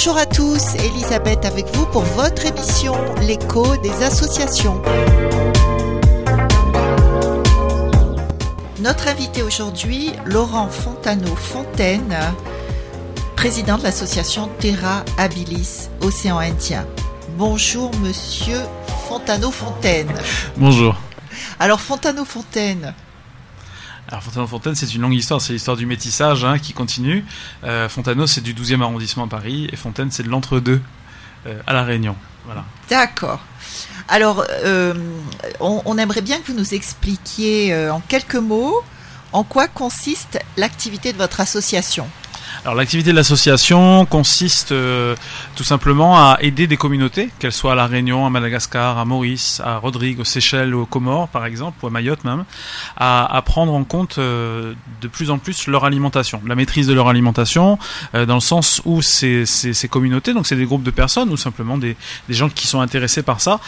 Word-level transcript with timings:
Bonjour 0.00 0.16
à 0.16 0.26
tous, 0.26 0.76
Elisabeth 0.76 1.44
avec 1.44 1.66
vous 1.74 1.84
pour 1.86 2.02
votre 2.02 2.46
émission 2.46 2.94
L'écho 3.20 3.76
des 3.78 4.04
associations. 4.04 4.80
Notre 8.78 9.08
invité 9.08 9.42
aujourd'hui, 9.42 10.12
Laurent 10.24 10.68
Fontano-Fontaine, 10.68 12.16
président 13.34 13.76
de 13.76 13.82
l'association 13.82 14.48
Terra 14.60 15.04
Habilis, 15.18 15.88
Océan 16.00 16.38
Indien. 16.38 16.86
Bonjour 17.36 17.90
Monsieur 17.96 18.60
Fontano-Fontaine. 19.08 20.14
Bonjour. 20.58 20.94
Alors 21.58 21.80
Fontano-Fontaine, 21.80 22.94
alors 24.08 24.22
Fontano-Fontaine, 24.22 24.74
c'est 24.74 24.94
une 24.94 25.02
longue 25.02 25.14
histoire, 25.14 25.40
c'est 25.40 25.52
l'histoire 25.52 25.76
du 25.76 25.84
métissage 25.84 26.42
hein, 26.42 26.58
qui 26.58 26.72
continue. 26.72 27.24
Euh, 27.64 27.88
c'est 28.26 28.42
du 28.42 28.54
12e 28.54 28.80
arrondissement 28.80 29.24
à 29.24 29.28
Paris, 29.28 29.68
et 29.70 29.76
Fontaine, 29.76 30.10
c'est 30.10 30.22
de 30.22 30.30
l'entre-deux 30.30 30.80
euh, 31.46 31.60
à 31.66 31.74
La 31.74 31.84
Réunion. 31.84 32.16
D'accord. 32.88 33.40
Alors, 34.08 34.44
euh, 34.64 34.94
on, 35.60 35.82
on 35.84 35.98
aimerait 35.98 36.22
bien 36.22 36.40
que 36.40 36.50
vous 36.50 36.58
nous 36.58 36.72
expliquiez 36.72 37.74
euh, 37.74 37.92
en 37.92 38.00
quelques 38.00 38.36
mots 38.36 38.82
en 39.32 39.44
quoi 39.44 39.68
consiste 39.68 40.38
l'activité 40.56 41.12
de 41.12 41.18
votre 41.18 41.40
association. 41.40 42.08
Alors 42.64 42.74
l'activité 42.74 43.10
de 43.10 43.16
l'association 43.16 44.04
consiste 44.04 44.72
euh, 44.72 45.14
tout 45.54 45.64
simplement 45.64 46.16
à 46.16 46.38
aider 46.40 46.66
des 46.66 46.76
communautés, 46.76 47.30
qu'elles 47.38 47.52
soient 47.52 47.72
à 47.72 47.74
La 47.74 47.86
Réunion, 47.86 48.26
à 48.26 48.30
Madagascar, 48.30 48.98
à 48.98 49.04
Maurice, 49.04 49.60
à 49.64 49.78
Rodrigue, 49.78 50.18
aux 50.20 50.24
Seychelles 50.24 50.74
ou 50.74 50.82
aux 50.82 50.86
Comores 50.86 51.28
par 51.28 51.46
exemple, 51.46 51.78
ou 51.82 51.86
à 51.86 51.90
Mayotte 51.90 52.24
même, 52.24 52.44
à, 52.96 53.40
prendre 53.44 53.72
en 53.72 53.84
compte 53.84 54.18
euh, 54.18 54.74
de 55.00 55.08
plus 55.08 55.30
en 55.30 55.38
plus 55.38 55.68
leur 55.68 55.84
alimentation, 55.84 56.42
la 56.46 56.56
maîtrise 56.56 56.86
de 56.86 56.94
leur 56.94 57.08
alimentation, 57.08 57.78
euh, 58.14 58.26
dans 58.26 58.34
le 58.34 58.40
sens 58.40 58.82
où 58.84 59.02
ces, 59.02 59.46
ces, 59.46 59.88
communautés, 59.88 60.34
donc 60.34 60.46
c'est 60.46 60.56
des 60.56 60.66
groupes 60.66 60.82
de 60.82 60.90
personnes 60.90 61.30
ou 61.30 61.36
simplement 61.36 61.78
des, 61.78 61.96
des 62.28 62.34
gens 62.34 62.48
qui 62.48 62.66
sont 62.66 62.80
intéressés 62.80 63.22
par 63.22 63.40
ça, 63.40 63.60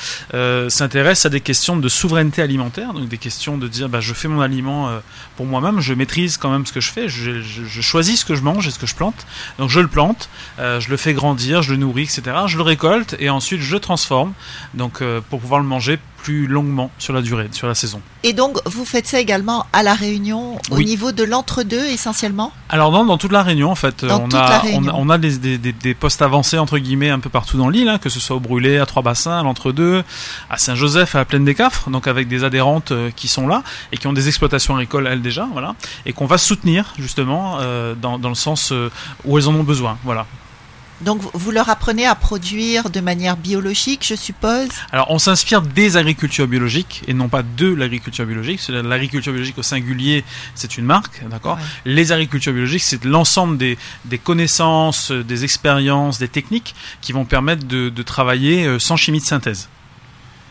s'intéressent 0.68 1.26
à 1.26 1.30
des 1.30 1.40
questions 1.40 1.76
de 1.76 1.88
souveraineté 1.88 2.42
alimentaire, 2.42 2.92
donc 2.92 3.08
des 3.08 3.18
questions 3.18 3.56
de 3.56 3.68
dire 3.68 3.88
bah, 3.88 4.00
je 4.00 4.12
fais 4.14 4.28
mon 4.28 4.40
aliment 4.40 4.90
pour 5.36 5.46
moi-même, 5.46 5.80
je 5.80 5.94
maîtrise 5.94 6.36
quand 6.36 6.50
même 6.50 6.66
ce 6.66 6.72
que 6.72 6.80
je 6.80 6.90
fais, 6.90 7.08
je, 7.08 7.80
choisis 7.80 8.20
ce 8.20 8.24
que 8.24 8.34
je 8.34 8.42
mange 8.42 8.68
que 8.80 8.86
je 8.86 8.94
plante. 8.94 9.26
Donc 9.58 9.70
je 9.70 9.80
le 9.80 9.88
plante, 9.88 10.28
euh, 10.58 10.80
je 10.80 10.90
le 10.90 10.96
fais 10.96 11.12
grandir, 11.12 11.62
je 11.62 11.72
le 11.72 11.78
nourris, 11.78 12.04
etc. 12.04 12.22
Je 12.46 12.56
le 12.56 12.62
récolte 12.62 13.14
et 13.18 13.30
ensuite 13.30 13.60
je 13.60 13.74
le 13.74 13.80
transforme. 13.80 14.32
Donc 14.74 15.02
euh, 15.02 15.20
pour 15.28 15.40
pouvoir 15.40 15.60
le 15.60 15.66
manger 15.66 15.98
plus 16.22 16.46
longuement 16.46 16.90
sur 16.98 17.12
la 17.12 17.22
durée, 17.22 17.48
sur 17.52 17.66
la 17.66 17.74
saison. 17.74 18.00
Et 18.22 18.32
donc, 18.34 18.58
vous 18.66 18.84
faites 18.84 19.06
ça 19.06 19.18
également 19.20 19.66
à 19.72 19.82
La 19.82 19.94
Réunion, 19.94 20.56
au 20.70 20.76
Oui. 20.76 20.84
niveau 20.84 21.12
de 21.12 21.24
l'entre-deux 21.24 21.86
essentiellement 21.86 22.52
Alors 22.68 22.90
dans, 22.92 23.04
dans 23.04 23.16
toute 23.16 23.32
la 23.32 23.42
Réunion 23.42 23.70
en 23.70 23.74
fait, 23.74 24.04
Dans 24.04 24.20
on, 24.20 24.24
toute 24.24 24.34
la 24.34 24.40
a, 24.44 24.58
Réunion. 24.58 24.80
on 24.84 24.88
a 24.88 24.92
on 25.06 25.10
a 25.10 25.18
des, 25.18 25.38
des, 25.38 25.56
des, 25.58 25.72
des 25.72 25.94
postes 25.94 26.20
avancés 26.22 26.58
entre 26.58 26.78
guillemets 26.78 27.08
un 27.10 27.18
peu 27.20 27.30
partout 27.30 27.56
dans 27.56 27.68
l'île, 27.70 27.88
hein, 27.88 27.98
que 27.98 28.10
ce 28.10 28.20
soit 28.20 28.36
au 28.36 28.40
Brûlé, 28.40 28.78
à 28.78 28.86
Trois-Bassins, 28.86 29.38
à 29.38 29.42
l'Entre-deux, 29.42 30.04
à 30.50 30.58
Saint-Joseph, 30.58 31.14
à 31.14 31.18
la 31.18 31.24
Plaine 31.24 31.44
des 31.44 31.54
Cafres, 31.54 31.88
donc 31.90 32.06
avec 32.06 32.28
des 32.28 32.44
adhérentes 32.44 32.92
euh, 32.92 33.10
qui 33.16 33.28
sont 33.28 33.48
là 33.48 33.62
et 33.92 33.96
qui 33.96 34.06
ont 34.06 34.12
des 34.12 34.28
exploitations 34.28 34.74
agricoles 34.74 35.06
elles 35.10 35.22
déjà, 35.22 35.48
voilà, 35.52 35.74
et 36.06 36.12
qu'on 36.12 36.26
va 36.26 36.36
soutenir 36.38 36.92
justement 36.98 37.56
euh, 37.60 37.94
dans, 37.94 38.18
dans 38.18 38.28
le 38.28 38.34
sens 38.34 38.72
euh, 38.72 38.90
où 39.24 39.38
elles 39.38 39.48
en 39.48 39.54
ont 39.54 39.62
besoin, 39.64 39.96
voilà. 40.04 40.26
Donc, 41.00 41.22
vous 41.32 41.50
leur 41.50 41.68
apprenez 41.68 42.06
à 42.06 42.14
produire 42.14 42.90
de 42.90 43.00
manière 43.00 43.36
biologique, 43.36 44.04
je 44.06 44.14
suppose 44.14 44.68
Alors, 44.92 45.10
on 45.10 45.18
s'inspire 45.18 45.62
des 45.62 45.96
agricultures 45.96 46.46
biologiques 46.46 47.02
et 47.06 47.14
non 47.14 47.28
pas 47.28 47.42
de 47.42 47.72
l'agriculture 47.72 48.26
biologique. 48.26 48.60
C'est 48.60 48.72
L'agriculture 48.72 49.32
biologique 49.32 49.58
au 49.58 49.62
singulier, 49.62 50.24
c'est 50.54 50.76
une 50.76 50.84
marque, 50.84 51.22
d'accord 51.28 51.56
Ouais. 51.56 51.62
Les 51.84 52.12
agricultures 52.12 52.52
biologiques, 52.52 52.82
c'est 52.82 53.04
l'ensemble 53.04 53.56
des, 53.56 53.78
des 54.04 54.18
connaissances, 54.18 55.10
euh, 55.10 55.24
des 55.24 55.44
expériences, 55.44 56.18
des 56.18 56.28
techniques 56.28 56.74
qui 57.00 57.12
vont 57.12 57.24
permettre 57.24 57.66
de, 57.66 57.88
de 57.88 58.02
travailler 58.02 58.66
euh, 58.66 58.78
sans 58.78 58.96
chimie 58.96 59.20
de 59.20 59.24
synthèse. 59.24 59.68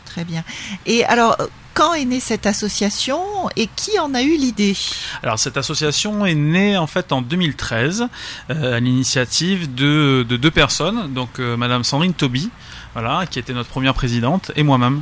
Très 0.05 0.25
bien. 0.25 0.43
Et 0.85 1.05
alors, 1.05 1.35
euh, 1.39 1.47
quand 1.73 1.93
est 1.93 2.05
née 2.05 2.19
cette 2.19 2.45
association 2.45 3.21
et 3.55 3.67
qui 3.75 3.97
en 3.99 4.13
a 4.13 4.21
eu 4.21 4.37
l'idée 4.37 4.75
Alors, 5.23 5.39
cette 5.39 5.57
association 5.57 6.25
est 6.25 6.35
née 6.35 6.77
en 6.77 6.87
fait 6.87 7.11
en 7.11 7.21
2013 7.21 8.07
euh, 8.49 8.77
à 8.77 8.79
l'initiative 8.79 9.73
de, 9.73 10.25
de 10.27 10.37
deux 10.37 10.51
personnes, 10.51 11.13
donc 11.13 11.39
euh, 11.39 11.57
Madame 11.57 11.83
Sandrine 11.83 12.13
Toby, 12.13 12.49
voilà, 12.93 13.25
qui 13.25 13.39
était 13.39 13.53
notre 13.53 13.69
première 13.69 13.93
présidente, 13.93 14.51
et 14.55 14.63
moi-même. 14.63 15.01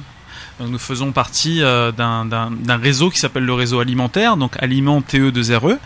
Nous 0.59 0.79
faisons 0.79 1.11
partie 1.11 1.61
euh, 1.61 1.91
d'un 1.91 2.77
réseau 2.77 3.11
qui 3.11 3.19
s'appelle 3.19 3.45
le 3.45 3.53
réseau 3.53 3.79
alimentaire, 3.79 4.37
donc 4.37 4.55
Aliment 4.59 5.01
TE2RE. 5.01 5.77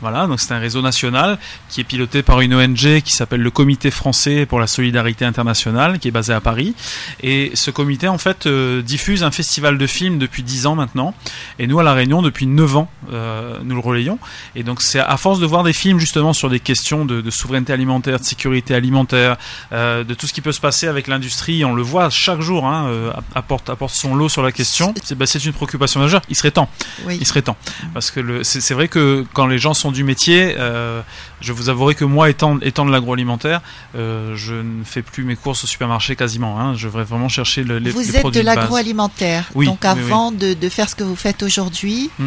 Voilà, 0.00 0.26
donc 0.26 0.40
c'est 0.40 0.52
un 0.54 0.58
réseau 0.58 0.80
national 0.80 1.38
qui 1.68 1.80
est 1.80 1.84
piloté 1.84 2.22
par 2.22 2.40
une 2.40 2.54
ONG 2.54 3.00
qui 3.02 3.12
s'appelle 3.12 3.42
le 3.42 3.50
Comité 3.50 3.90
français 3.90 4.46
pour 4.46 4.58
la 4.58 4.66
solidarité 4.66 5.24
internationale, 5.24 5.98
qui 5.98 6.08
est 6.08 6.10
basé 6.10 6.32
à 6.32 6.40
Paris. 6.40 6.74
Et 7.22 7.52
ce 7.54 7.70
comité, 7.70 8.08
en 8.08 8.18
fait, 8.18 8.46
euh, 8.46 8.82
diffuse 8.82 9.22
un 9.22 9.30
festival 9.30 9.78
de 9.78 9.86
films 9.86 10.18
depuis 10.18 10.42
10 10.42 10.66
ans 10.66 10.74
maintenant. 10.74 11.14
Et 11.58 11.66
nous, 11.66 11.78
à 11.78 11.82
La 11.82 11.92
Réunion, 11.92 12.22
depuis 12.22 12.46
9 12.46 12.76
ans, 12.76 12.90
euh, 13.12 13.58
nous 13.62 13.74
le 13.74 13.80
relayons. 13.80 14.18
Et 14.54 14.62
donc, 14.62 14.82
c'est 14.82 15.00
à 15.00 15.16
force 15.16 15.40
de 15.40 15.46
voir 15.46 15.64
des 15.64 15.72
films 15.72 15.98
justement 15.98 16.32
sur 16.32 16.48
des 16.48 16.60
questions 16.60 17.04
de, 17.04 17.20
de 17.20 17.30
souveraineté 17.30 17.72
alimentaire, 17.72 18.18
de 18.18 18.24
sécurité 18.24 18.74
alimentaire, 18.74 19.36
euh, 19.72 20.04
de 20.04 20.14
tout 20.14 20.26
ce 20.26 20.32
qui 20.32 20.40
peut 20.40 20.52
se 20.52 20.60
passer 20.60 20.86
avec 20.86 21.08
l'industrie. 21.08 21.64
On 21.64 21.74
le 21.74 21.82
voit 21.82 22.08
chaque 22.10 22.40
jour, 22.40 22.66
hein, 22.66 22.90
apporte, 23.34 23.68
apporte 23.68 23.94
son 23.94 24.14
lot 24.14 24.28
sur 24.28 24.42
la 24.42 24.52
question. 24.52 24.94
C'est 25.04 25.16
bah, 25.16 25.26
une 25.44 25.52
préoccupation 25.52 26.00
majeure. 26.00 26.22
Il 26.28 26.36
serait 26.36 26.50
temps. 26.50 26.68
Oui. 27.04 27.18
Il 27.20 27.26
serait 27.26 27.42
temps. 27.42 27.56
Parce 27.92 28.10
que 28.10 28.42
c'est 28.42 28.74
vrai 28.74 28.88
que 28.88 29.24
quand 29.32 29.46
les 29.46 29.58
gens 29.58 29.74
sont 29.74 29.89
du 29.90 30.04
métier, 30.04 30.54
euh, 30.58 31.02
je 31.40 31.52
vous 31.52 31.68
avouerai 31.68 31.94
que 31.94 32.04
moi, 32.04 32.30
étant, 32.30 32.58
étant 32.60 32.84
de 32.86 32.90
l'agroalimentaire, 32.92 33.60
euh, 33.96 34.34
je 34.36 34.54
ne 34.54 34.84
fais 34.84 35.02
plus 35.02 35.24
mes 35.24 35.36
courses 35.36 35.64
au 35.64 35.66
supermarché 35.66 36.16
quasiment. 36.16 36.60
Hein. 36.60 36.74
Je 36.74 36.88
vais 36.88 37.04
vraiment 37.04 37.28
chercher 37.28 37.64
le, 37.64 37.78
les, 37.78 37.90
Vous 37.90 38.00
les 38.00 38.16
êtes 38.16 38.20
produits 38.20 38.40
de 38.40 38.46
base. 38.46 38.56
l'agroalimentaire. 38.56 39.44
Oui, 39.54 39.66
Donc, 39.66 39.80
oui, 39.82 39.88
avant 39.88 40.32
De, 40.32 40.54
de 40.54 40.68
faire 40.68 40.88
ce 40.88 40.94
que 40.94 41.04
vous 41.04 41.16
faites 41.16 41.42
aujourd'hui, 41.42 42.10
Mm. 42.18 42.26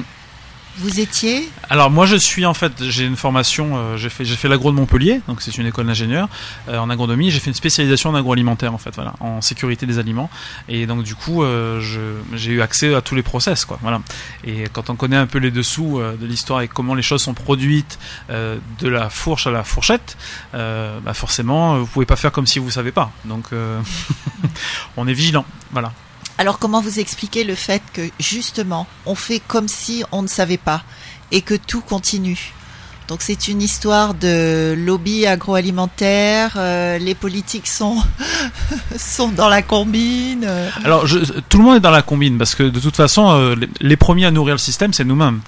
Vous 0.78 1.00
étiez 1.00 1.50
Alors 1.70 1.92
moi 1.92 2.06
je 2.06 2.16
suis 2.16 2.46
en 2.46 2.54
fait 2.54 2.72
j'ai 2.84 3.06
une 3.06 3.16
formation 3.16 3.78
euh, 3.78 3.98
j'ai 3.98 4.10
fait 4.10 4.26
fait 4.26 4.48
l'agro 4.48 4.72
de 4.72 4.76
Montpellier 4.76 5.22
donc 5.28 5.42
c'est 5.42 5.58
une 5.58 5.68
école 5.68 5.86
d'ingénieur 5.86 6.30
euh, 6.68 6.78
en 6.78 6.90
agronomie 6.90 7.30
j'ai 7.30 7.40
fait 7.40 7.52
une 7.52 7.56
spécialisation 7.56 8.10
en 8.10 8.16
agroalimentaire 8.16 8.74
en 8.74 8.80
fait 8.80 8.94
voilà 8.96 9.14
en 9.20 9.42
sécurité 9.42 9.86
des 9.86 10.00
aliments. 10.00 10.30
Et 10.68 10.86
donc 10.88 11.04
du 11.04 11.16
coup 11.16 11.44
euh, 11.44 11.80
j'ai 12.34 12.52
eu 12.52 12.62
accès 12.62 12.94
à 12.96 13.02
tous 13.02 13.16
les 13.16 13.24
process 13.24 13.66
quoi 13.66 13.78
voilà. 13.82 14.02
Et 14.44 14.66
quand 14.72 14.90
on 14.90 14.96
connaît 14.96 15.18
un 15.18 15.28
peu 15.28 15.38
les 15.38 15.52
dessous 15.52 16.02
de 16.20 16.26
l'histoire 16.26 16.62
et 16.62 16.68
comment 16.68 16.96
les 16.96 17.02
choses 17.02 17.22
sont 17.22 17.34
produites 17.34 18.00
de 18.30 18.88
la 18.88 19.10
fourche 19.10 19.48
à 19.48 19.52
la 19.52 19.64
fourchette 19.64 20.18
bah 20.54 21.14
forcément 21.14 21.80
vous 21.80 21.88
pouvez 21.88 22.06
pas 22.06 22.16
faire 22.16 22.32
comme 22.32 22.48
si 22.48 22.60
vous 22.60 22.72
savez 22.72 22.92
pas. 22.92 23.12
Donc 23.26 23.46
on 24.98 25.08
est 25.08 25.14
vigilant 25.14 25.46
voilà 25.72 25.92
Alors 26.38 26.60
comment 26.60 26.82
vous 26.82 27.00
expliquez 27.00 27.44
le 27.44 27.56
fait 27.56 27.82
que 27.94 28.02
justement 28.20 28.88
on 29.06 29.16
fait 29.16 29.40
comme 29.40 29.68
si 29.68 30.04
on 30.12 30.22
ne 30.22 30.28
savait 30.28 30.58
pas 30.58 30.84
et 31.32 31.42
que 31.42 31.54
tout 31.54 31.82
continue? 31.82 32.54
Donc 33.08 33.22
c'est 33.22 33.48
une 33.48 33.62
histoire 33.62 34.14
de 34.14 34.74
lobby 34.78 35.28
agroalimentaire, 35.28 36.54
euh, 36.58 36.98
les 36.98 37.16
politiques 37.16 37.68
sont 37.68 37.98
dans 39.36 39.50
la 39.50 39.62
combine. 39.62 40.46
euh. 40.48 40.70
Alors, 40.86 41.06
tout 41.50 41.58
le 41.58 41.64
monde 41.64 41.76
est 41.78 41.82
dans 41.82 41.92
la 41.92 42.02
combine 42.02 42.38
parce 42.38 42.56
que 42.56 42.64
de 42.64 42.80
toute 42.80 42.96
façon, 42.96 43.30
euh, 43.32 43.56
les 43.82 43.98
premiers 43.98 44.26
à 44.26 44.32
nourrir 44.32 44.56
le 44.56 44.60
système, 44.60 44.94
c'est 44.94 45.04
nous-mêmes. 45.04 45.42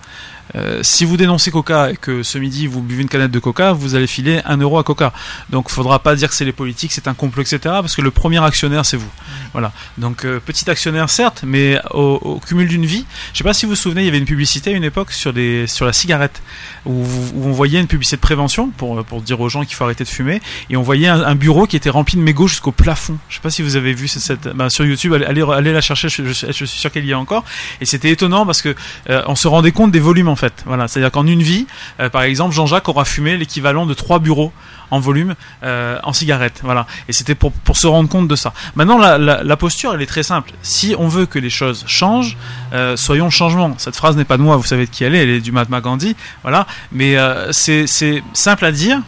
Euh, 0.53 0.79
si 0.83 1.05
vous 1.05 1.17
dénoncez 1.17 1.51
Coca 1.51 1.91
et 1.91 1.95
que 1.95 2.23
ce 2.23 2.37
midi 2.37 2.67
vous 2.67 2.81
buvez 2.81 3.01
une 3.01 3.09
canette 3.09 3.31
de 3.31 3.39
Coca, 3.39 3.73
vous 3.73 3.95
allez 3.95 4.07
filer 4.07 4.41
un 4.45 4.57
euro 4.57 4.77
à 4.77 4.83
Coca. 4.83 5.11
Donc, 5.49 5.69
faudra 5.69 5.99
pas 5.99 6.15
dire 6.15 6.29
que 6.29 6.35
c'est 6.35 6.45
les 6.45 6.51
politiques, 6.51 6.91
c'est 6.91 7.07
un 7.07 7.13
complot, 7.13 7.41
etc. 7.41 7.59
Parce 7.63 7.95
que 7.95 8.01
le 8.01 8.11
premier 8.11 8.43
actionnaire, 8.43 8.85
c'est 8.85 8.97
vous. 8.97 9.09
Voilà. 9.53 9.71
Donc, 9.97 10.25
euh, 10.25 10.39
petit 10.39 10.69
actionnaire 10.69 11.09
certes, 11.09 11.41
mais 11.45 11.79
au, 11.91 12.39
cumul 12.45 12.67
d'une 12.67 12.85
vie. 12.85 13.05
Je 13.33 13.39
sais 13.39 13.43
pas 13.43 13.53
si 13.53 13.65
vous 13.65 13.71
vous 13.71 13.75
souvenez, 13.75 14.01
il 14.01 14.05
y 14.05 14.09
avait 14.09 14.17
une 14.17 14.25
publicité 14.25 14.73
à 14.73 14.73
une 14.73 14.83
époque 14.83 15.11
sur 15.11 15.33
la 15.33 15.93
cigarette 15.93 16.41
où, 16.85 17.03
on 17.35 17.51
voyait 17.51 17.79
une 17.79 17.87
publicité 17.87 18.17
de 18.17 18.21
prévention 18.21 18.69
pour 18.69 19.03
pour 19.05 19.21
dire 19.21 19.39
aux 19.39 19.49
gens 19.49 19.63
qu'il 19.63 19.75
faut 19.75 19.83
arrêter 19.83 20.03
de 20.03 20.09
fumer 20.09 20.41
et 20.69 20.77
on 20.77 20.81
voyait 20.81 21.07
un, 21.07 21.35
bureau 21.35 21.67
qui 21.67 21.75
était 21.75 21.89
rempli 21.89 22.17
de 22.17 22.21
mégots 22.21 22.47
jusqu'au 22.47 22.71
plafond. 22.71 23.17
Je 23.29 23.35
sais 23.35 23.41
pas 23.41 23.49
si 23.49 23.61
vous 23.61 23.75
avez 23.75 23.93
vu 23.93 24.07
cette, 24.07 24.47
ben, 24.47 24.69
sur 24.69 24.85
YouTube, 24.85 25.13
allez, 25.13 25.71
la 25.71 25.81
chercher, 25.81 26.09
je 26.09 26.31
suis 26.31 26.67
sûr 26.67 26.91
qu'elle 26.91 27.05
y 27.05 27.11
est 27.11 27.15
encore. 27.15 27.43
Et 27.81 27.85
c'était 27.85 28.09
étonnant 28.09 28.45
parce 28.45 28.61
que 28.61 28.75
euh, 29.09 29.21
on 29.27 29.35
se 29.35 29.47
rendait 29.47 29.71
compte 29.71 29.91
des 29.91 29.99
volumes 29.99 30.27
en 30.35 30.37
fait. 30.37 30.63
Voilà, 30.65 30.89
c'est-à-dire 30.89 31.11
qu'en 31.11 31.25
une 31.25 31.41
vie, 31.41 31.65
euh, 32.01 32.09
par 32.09 32.23
exemple, 32.23 32.53
Jean-Jacques 32.53 32.89
aura 32.89 33.05
fumé 33.05 33.37
l'équivalent 33.37 33.85
de 33.85 33.93
trois 33.93 34.19
bureaux 34.19 34.51
en 34.91 34.99
volume 34.99 35.33
euh, 35.63 35.97
en 36.03 36.11
cigarette. 36.11 36.59
Voilà. 36.61 36.87
Et 37.07 37.13
c'était 37.13 37.35
pour, 37.35 37.53
se 37.73 37.87
rendre 37.87 38.09
compte 38.09 38.27
de 38.27 38.35
ça. 38.35 38.51
Maintenant, 38.75 38.97
la, 38.97 39.57
posture, 39.57 39.93
elle 39.93 40.01
est 40.01 40.07
très 40.07 40.23
simple. 40.23 40.51
Si 40.61 40.93
on 40.99 41.07
veut 41.07 41.25
que 41.25 41.39
les 41.39 41.49
choses 41.49 41.85
changent, 41.87 42.35
euh, 42.73 42.97
soyons 42.97 43.29
changement. 43.29 43.75
Cette 43.77 43.95
phrase 43.95 44.17
n'est 44.17 44.25
pas 44.25 44.35
de 44.35 44.41
moi, 44.41 44.57
vous 44.57 44.65
savez 44.65 44.87
de 44.87 44.91
qui 44.91 45.05
elle 45.05 45.15
est, 45.15 45.23
elle 45.23 45.29
est 45.29 45.39
du 45.39 45.53
Mahatma 45.53 45.79
Gandhi. 45.79 46.17
Voilà. 46.43 46.67
Mais 46.91 47.15
c'est 47.51 47.85
simple 48.33 48.65
à 48.65 48.73
dire. 48.73 48.99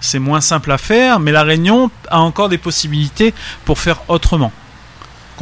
C'est 0.00 0.18
moins 0.18 0.40
simple 0.40 0.72
à 0.72 0.78
faire, 0.78 1.20
mais 1.20 1.30
la 1.30 1.44
Réunion 1.44 1.88
a 2.10 2.18
encore 2.18 2.48
des 2.48 2.58
possibilités 2.58 3.32
pour 3.64 3.78
faire 3.78 3.98
autrement. 4.08 4.50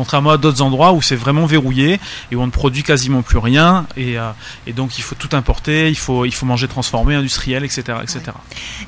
Contrairement 0.00 0.30
à 0.30 0.38
d'autres 0.38 0.62
endroits 0.62 0.92
où 0.94 1.02
c'est 1.02 1.14
vraiment 1.14 1.44
verrouillé 1.44 2.00
et 2.32 2.36
où 2.36 2.40
on 2.40 2.46
ne 2.46 2.50
produit 2.50 2.82
quasiment 2.82 3.20
plus 3.20 3.36
rien 3.36 3.86
et, 3.98 4.18
euh, 4.18 4.30
et 4.66 4.72
donc 4.72 4.96
il 4.96 5.02
faut 5.02 5.14
tout 5.14 5.28
importer, 5.36 5.90
il 5.90 5.94
faut, 5.98 6.24
il 6.24 6.32
faut 6.32 6.46
manger 6.46 6.68
transformé, 6.68 7.14
industriel, 7.14 7.64
etc. 7.64 7.82
etc. 8.02 8.20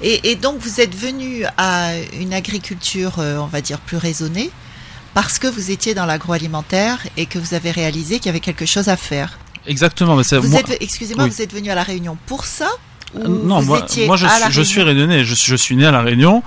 Et, 0.01 0.31
et 0.31 0.37
donc 0.37 0.57
vous 0.59 0.81
êtes 0.81 0.95
venu 0.97 1.45
à 1.59 1.91
une 2.19 2.33
agriculture, 2.33 3.17
euh, 3.19 3.37
on 3.37 3.47
va 3.47 3.61
dire, 3.61 3.79
plus 3.79 3.99
raisonnée 3.99 4.51
parce 5.13 5.39
que 5.39 5.47
vous 5.49 5.71
étiez 5.71 5.93
dans 5.93 6.07
l'agroalimentaire 6.07 6.99
et 7.19 7.27
que 7.27 7.39
vous 7.39 7.53
avez 7.53 7.71
réalisé 7.73 8.17
qu'il 8.17 8.27
y 8.27 8.31
avait 8.31 8.41
quelque 8.41 8.65
chose 8.65 8.89
à 8.89 8.97
faire. 8.97 9.39
Exactement. 9.67 10.17
Mais 10.17 10.25
c'est- 10.25 10.39
Vous 10.39 10.49
moi- 10.49 10.61
êtes, 10.61 10.79
excusez-moi, 10.81 11.25
oui. 11.25 11.31
vous 11.31 11.43
êtes 11.43 11.53
venu 11.53 11.71
à 11.71 11.75
la 11.75 11.83
Réunion 11.83 12.17
pour 12.27 12.47
ça 12.47 12.69
Non, 13.15 13.61
vous 13.61 13.67
moi, 13.67 13.79
étiez 13.81 14.07
moi 14.07 14.17
je, 14.17 14.27
à 14.27 14.39
la 14.39 14.45
suis, 14.47 14.53
je 14.55 14.63
suis 14.63 14.83
Réunion 14.83 15.03
réunionnais, 15.07 15.25
je, 15.25 15.35
suis- 15.35 15.51
je 15.51 15.57
suis 15.57 15.77
né 15.77 15.85
à 15.87 15.91
La 15.91 16.01
Réunion 16.03 16.43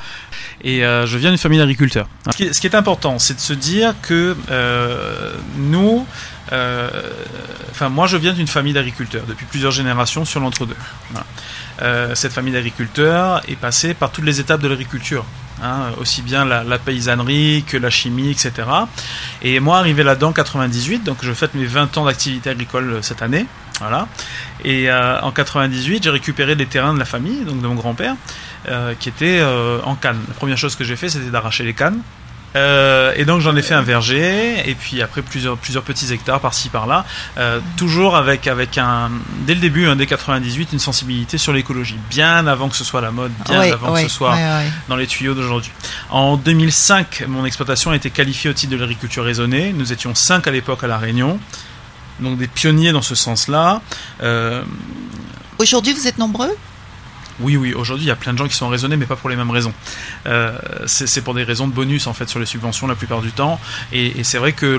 et 0.64 0.84
euh, 0.84 1.06
je 1.06 1.18
viens 1.18 1.30
d'une 1.30 1.38
famille 1.38 1.60
d'agriculteurs. 1.60 2.08
Ce, 2.32 2.36
qui 2.36 2.44
est- 2.46 2.54
ce 2.54 2.60
qui 2.62 2.68
est 2.68 2.76
important, 2.76 3.20
c'est 3.20 3.36
de 3.36 3.40
se 3.40 3.54
dire 3.54 3.94
que 4.02 4.36
euh, 4.50 5.34
nous, 5.58 6.06
euh, 6.52 6.90
enfin 7.72 7.90
moi 7.90 8.08
je 8.08 8.18
viens 8.18 8.34
d'une 8.34 8.48
famille 8.48 8.74
d'agriculteurs 8.74 9.24
depuis 9.28 9.46
plusieurs 9.46 9.72
générations 9.72 10.26
sur 10.26 10.40
l'entre-deux. 10.40 10.76
Voilà. 11.12 11.26
Euh, 11.82 12.16
cette 12.16 12.32
famille 12.34 12.54
d'agriculteurs 12.54 13.42
est 13.48 13.58
passée 13.58 13.94
par 13.94 14.12
toutes 14.12 14.26
les 14.26 14.40
étapes 14.40 14.62
de 14.62 14.68
l'agriculture. 14.68 15.26
hein, 15.64 15.92
aussi 16.00 16.22
bien 16.22 16.46
la, 16.46 16.64
la 16.64 16.78
paysannerie 16.80 17.64
que 17.68 17.78
la 17.78 17.90
chimie, 17.90 18.30
etc. 18.32 18.52
Et 19.42 19.60
moi, 19.60 19.78
arrivé 19.80 20.04
là-dedans 20.04 20.30
en 20.30 20.34
98, 20.34 21.04
donc 21.04 21.18
je 21.22 21.32
fête 21.34 21.54
mes 21.54 21.66
20 21.66 21.98
ans 21.98 22.06
d'activité 22.06 22.50
agricole 22.50 23.00
cette 23.02 23.22
année. 23.22 23.46
Voilà. 23.80 24.08
Et 24.64 24.90
euh, 24.90 25.20
en 25.22 25.32
98, 25.32 26.04
j'ai 26.04 26.10
récupéré 26.10 26.56
les 26.56 26.66
terrains 26.66 26.94
de 26.94 27.00
la 27.00 27.06
famille, 27.06 27.44
donc 27.44 27.62
de 27.62 27.68
mon 27.68 27.76
grand-père, 27.76 28.16
euh, 28.68 28.94
qui 29.00 29.10
était 29.10 29.40
euh, 29.40 29.80
en 29.84 29.96
canne. 29.96 30.20
La 30.28 30.34
première 30.34 30.58
chose 30.58 30.76
que 30.76 30.84
j'ai 30.84 30.96
fait, 30.96 31.10
c'était 31.10 31.30
d'arracher 31.30 31.64
les 31.64 31.74
cannes. 31.74 32.00
Et 33.18 33.26
donc 33.26 33.42
j'en 33.42 33.54
ai 33.58 33.62
fait 33.62 33.74
un 33.74 33.82
verger, 33.82 34.64
et 34.66 34.76
puis 34.76 35.02
après 35.02 35.22
plusieurs, 35.22 35.58
plusieurs 35.58 35.84
petits 35.84 36.14
hectares 36.14 36.40
par-ci 36.40 36.70
par-là, 36.70 37.04
toujours 37.76 38.16
avec, 38.16 38.48
avec 38.48 38.78
un, 38.78 39.12
dès 39.46 39.56
le 39.56 39.60
début, 39.60 39.88
hein, 39.88 39.98
dès 39.98 40.06
98, 40.06 40.70
une 40.72 40.80
sensibilité 40.80 41.38
sur 41.38 41.52
l'écologie, 41.52 41.98
bien 42.10 42.48
avant 42.48 42.70
que 42.70 42.78
ce 42.78 42.86
soit 42.86 43.02
la 43.02 43.12
mode, 43.12 43.34
bien 43.46 43.60
avant 43.60 43.96
que 43.96 44.04
ce 44.04 44.08
soit 44.08 44.38
dans 44.88 44.96
les 44.96 45.06
tuyaux 45.06 45.34
d'aujourd'hui. 45.34 45.74
En 46.10 46.38
2005, 46.38 47.26
mon 47.28 47.44
exploitation 47.44 47.92
a 47.92 47.98
été 47.98 48.10
qualifiée 48.10 48.50
au 48.50 48.54
titre 48.54 48.72
de 48.72 48.78
l'agriculture 48.78 49.26
raisonnée. 49.26 49.74
Nous 49.76 49.92
étions 49.92 50.16
cinq 50.16 50.48
à 50.48 50.52
l'époque 50.52 50.82
à 50.86 50.88
La 50.88 50.98
Réunion, 50.98 51.42
donc 52.20 52.38
des 52.38 52.48
pionniers 52.48 52.92
dans 52.92 53.02
ce 53.02 53.16
sens-là. 53.16 53.82
Euh, 54.22 54.64
Aujourd'hui, 55.58 55.94
vous 55.94 56.08
êtes 56.08 56.18
nombreux 56.18 56.56
oui, 57.42 57.58
oui, 57.58 57.74
aujourd'hui, 57.74 58.06
il 58.06 58.08
y 58.08 58.12
a 58.12 58.16
plein 58.16 58.32
de 58.32 58.38
gens 58.38 58.48
qui 58.48 58.56
sont 58.56 58.70
raisonnés, 58.70 58.96
mais 58.96 59.06
pas 59.06 59.18
pour 59.18 59.30
les 59.30 59.36
mêmes 59.36 59.52
raisons. 59.52 59.74
Euh, 60.26 60.58
c'est 60.86 61.22
pour 61.22 61.34
des 61.34 61.44
raisons 61.44 61.68
de 61.68 61.74
bonus, 61.74 62.08
en 62.08 62.14
fait, 62.14 62.30
sur 62.30 62.40
les 62.40 62.46
subventions 62.46 62.88
la 62.88 62.96
plupart 62.96 63.22
du 63.22 63.34
temps. 63.34 63.60
Et, 63.92 64.20
et 64.20 64.24
c'est 64.24 64.38
vrai 64.38 64.54
que 64.54 64.78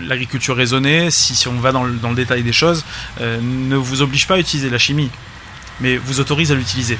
l'agriculture 0.00 0.54
raisonnée, 0.54 1.10
si, 1.10 1.34
si 1.34 1.48
on 1.48 1.58
va 1.58 1.72
dans 1.72 1.82
le, 1.82 1.94
dans 1.94 2.10
le 2.10 2.14
détail 2.14 2.44
des 2.44 2.52
choses, 2.52 2.84
euh, 3.20 3.40
ne 3.42 3.74
vous 3.74 4.02
oblige 4.02 4.28
pas 4.28 4.34
à 4.34 4.38
utiliser 4.38 4.70
la 4.70 4.78
chimie, 4.78 5.10
mais 5.80 5.96
vous 5.96 6.20
autorise 6.20 6.52
à 6.52 6.54
l'utiliser. 6.54 6.96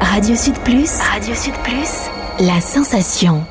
Radio 0.00 0.34
Sud 0.34 0.58
Plus. 0.64 0.90
Radio 1.12 1.36
Sud 1.36 1.54
Plus. 1.62 2.10
La 2.40 2.60
sensation. 2.60 3.46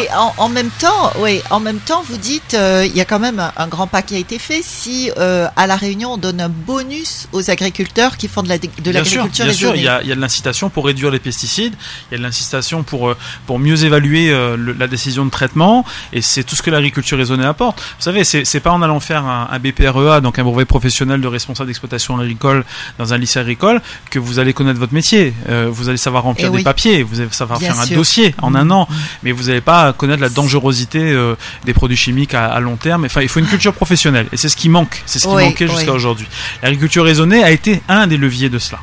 Mais 0.00 0.08
en, 0.14 0.34
en 0.36 0.48
même 0.48 0.70
temps, 0.78 1.12
oui, 1.18 1.40
en 1.50 1.60
même 1.60 1.78
temps, 1.78 2.02
vous 2.08 2.16
dites, 2.16 2.54
euh, 2.54 2.84
il 2.86 2.96
y 2.96 3.00
a 3.00 3.04
quand 3.04 3.18
même 3.18 3.38
un, 3.40 3.52
un 3.56 3.66
grand 3.68 3.86
pas 3.86 4.02
qui 4.02 4.14
a 4.14 4.18
été 4.18 4.38
fait. 4.38 4.60
Si 4.62 5.10
euh, 5.18 5.46
à 5.56 5.66
la 5.66 5.76
Réunion 5.76 6.12
on 6.12 6.16
donne 6.18 6.40
un 6.40 6.48
bonus 6.48 7.28
aux 7.32 7.50
agriculteurs 7.50 8.16
qui 8.16 8.28
font 8.28 8.42
de 8.42 8.48
la- 8.48 8.58
de 8.58 8.68
Bien 8.90 9.04
sûr, 9.04 9.22
l'agriculture 9.24 9.44
bien 9.44 9.54
sûr, 9.54 9.76
il 9.76 9.82
y 9.82 9.88
a, 9.88 10.02
il 10.02 10.08
y 10.08 10.12
a 10.12 10.14
de 10.14 10.20
l'incitation 10.20 10.70
pour 10.70 10.86
réduire 10.86 11.10
les 11.10 11.18
pesticides, 11.18 11.74
il 12.10 12.12
y 12.12 12.14
a 12.16 12.18
de 12.18 12.22
l'incitation 12.22 12.82
pour, 12.82 13.08
euh, 13.10 13.16
pour 13.46 13.58
mieux 13.58 13.84
évaluer 13.84 14.30
euh, 14.30 14.56
le- 14.56 14.72
la 14.72 14.86
décision 14.86 15.24
de 15.24 15.30
traitement, 15.30 15.84
et 16.12 16.22
c'est 16.22 16.44
tout 16.44 16.56
ce 16.56 16.62
que 16.62 16.70
l'agriculture 16.70 17.18
raisonnée 17.18 17.44
apporte. 17.46 17.80
Vous 17.80 18.02
savez, 18.02 18.24
c'est 18.24 18.60
pas 18.60 18.70
en 18.72 18.82
allant 18.82 19.00
faire 19.00 19.24
un, 19.24 19.48
un 19.50 19.58
BPREA, 19.58 20.20
donc 20.20 20.38
un 20.38 20.44
brevet 20.44 20.64
professionnel 20.64 21.20
de 21.20 21.26
responsable 21.28 21.68
d'exploitation 21.68 22.18
agricole 22.18 22.64
dans 22.98 23.12
un 23.12 23.18
lycée 23.18 23.38
agricole, 23.40 23.80
que 24.10 24.18
vous 24.18 24.38
allez 24.38 24.52
connaître 24.52 24.78
votre 24.78 24.94
métier. 24.94 25.32
Euh, 25.48 25.68
vous 25.70 25.88
allez 25.88 25.98
savoir 25.98 26.22
remplir 26.24 26.48
Eh 26.48 26.50
des 26.50 26.56
oui. 26.58 26.62
papiers, 26.64 27.02
vous 27.02 27.20
allez 27.20 27.30
savoir 27.30 27.58
Bien 27.58 27.72
faire 27.72 27.80
un 27.80 27.86
sûr. 27.86 27.96
dossier 27.96 28.34
en 28.42 28.54
un 28.54 28.64
Mhm. 28.64 28.72
an, 28.72 28.88
mais 29.22 29.32
vous 29.32 29.44
n'allez 29.44 29.60
pas 29.60 29.87
connaître 29.92 30.22
la 30.22 30.28
dangerosité 30.28 31.00
euh, 31.00 31.34
des 31.64 31.74
produits 31.74 31.96
chimiques 31.96 32.34
à, 32.34 32.46
à 32.46 32.60
long 32.60 32.76
terme. 32.76 33.04
Enfin, 33.04 33.22
il 33.22 33.28
faut 33.28 33.40
une 33.40 33.46
culture 33.46 33.74
professionnelle, 33.74 34.26
et 34.32 34.36
c'est 34.36 34.48
ce 34.48 34.56
qui 34.56 34.68
manque, 34.68 35.02
c'est 35.06 35.18
ce 35.18 35.26
qui 35.28 35.34
Oui, 35.34 35.44
manquait 35.44 35.68
jusqu'à 35.68 35.92
aujourd'hui. 35.92 36.26
L'agriculture 36.62 37.04
raisonnée 37.04 37.42
a 37.42 37.50
été 37.50 37.82
un 37.88 38.06
des 38.06 38.16
leviers 38.16 38.48
de 38.48 38.58
cela. 38.58 38.80